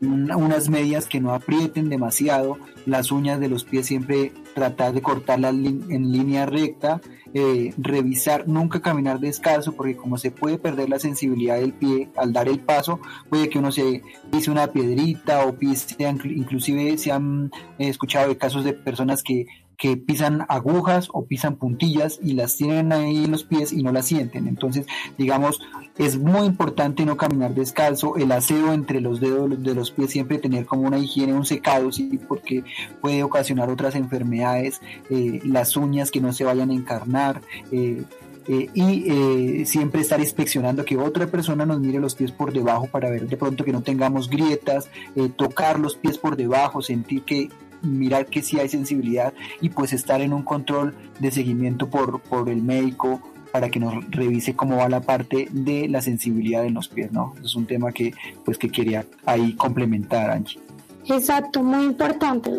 [0.00, 5.02] una- unas medias que no aprieten demasiado, las uñas de los pies siempre tratar de
[5.02, 7.00] cortarlas lin- en línea recta,
[7.34, 12.32] eh, revisar, nunca caminar descalzo porque como se puede perder la sensibilidad del pie al
[12.32, 13.00] dar el paso,
[13.30, 18.36] puede que uno se pise una piedrita o pise, inclusive se han eh, escuchado de
[18.36, 19.46] casos de personas que
[19.82, 23.90] que pisan agujas o pisan puntillas y las tienen ahí en los pies y no
[23.90, 24.46] las sienten.
[24.46, 24.86] Entonces,
[25.18, 25.60] digamos,
[25.98, 30.38] es muy importante no caminar descalzo, el aseo entre los dedos de los pies siempre
[30.38, 32.20] tener como una higiene, un secado, ¿sí?
[32.28, 32.62] porque
[33.00, 34.80] puede ocasionar otras enfermedades,
[35.10, 37.42] eh, las uñas que no se vayan a encarnar.
[37.72, 38.04] Eh,
[38.46, 43.10] eh, y siempre estar inspeccionando que otra persona nos mire los pies por debajo para
[43.10, 44.88] ver de pronto que no tengamos grietas,
[45.36, 47.50] tocar los pies por debajo, sentir que
[47.82, 52.48] mirar que sí hay sensibilidad y pues estar en un control de seguimiento por, por
[52.48, 53.20] el médico
[53.52, 57.34] para que nos revise cómo va la parte de la sensibilidad en los pies, ¿no?
[57.44, 58.14] Es un tema que
[58.44, 60.58] pues que quería ahí complementar, Angie.
[61.06, 62.50] Exacto, muy importante,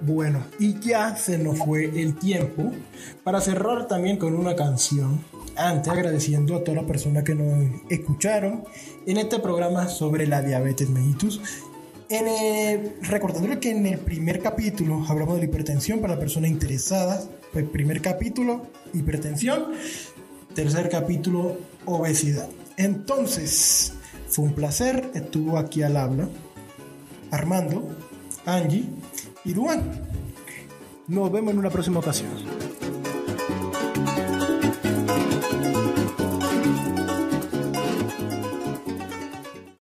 [0.00, 2.72] Bueno, y ya se nos fue el tiempo
[3.22, 5.22] para cerrar también con una canción.
[5.56, 8.62] Antes agradeciendo a todas las personas que nos escucharon
[9.06, 11.40] en este programa sobre la diabetes mellitus.
[12.10, 17.28] En recordándole que en el primer capítulo hablamos de la hipertensión para personas interesadas.
[17.54, 19.72] El primer capítulo, hipertensión.
[20.54, 22.48] Tercer capítulo, obesidad.
[22.78, 23.92] Entonces,
[24.28, 25.10] fue un placer.
[25.14, 26.28] Estuvo aquí al habla
[27.30, 27.86] Armando,
[28.46, 28.84] Angie
[29.44, 29.82] y Duan.
[31.08, 32.30] Nos vemos en una próxima ocasión.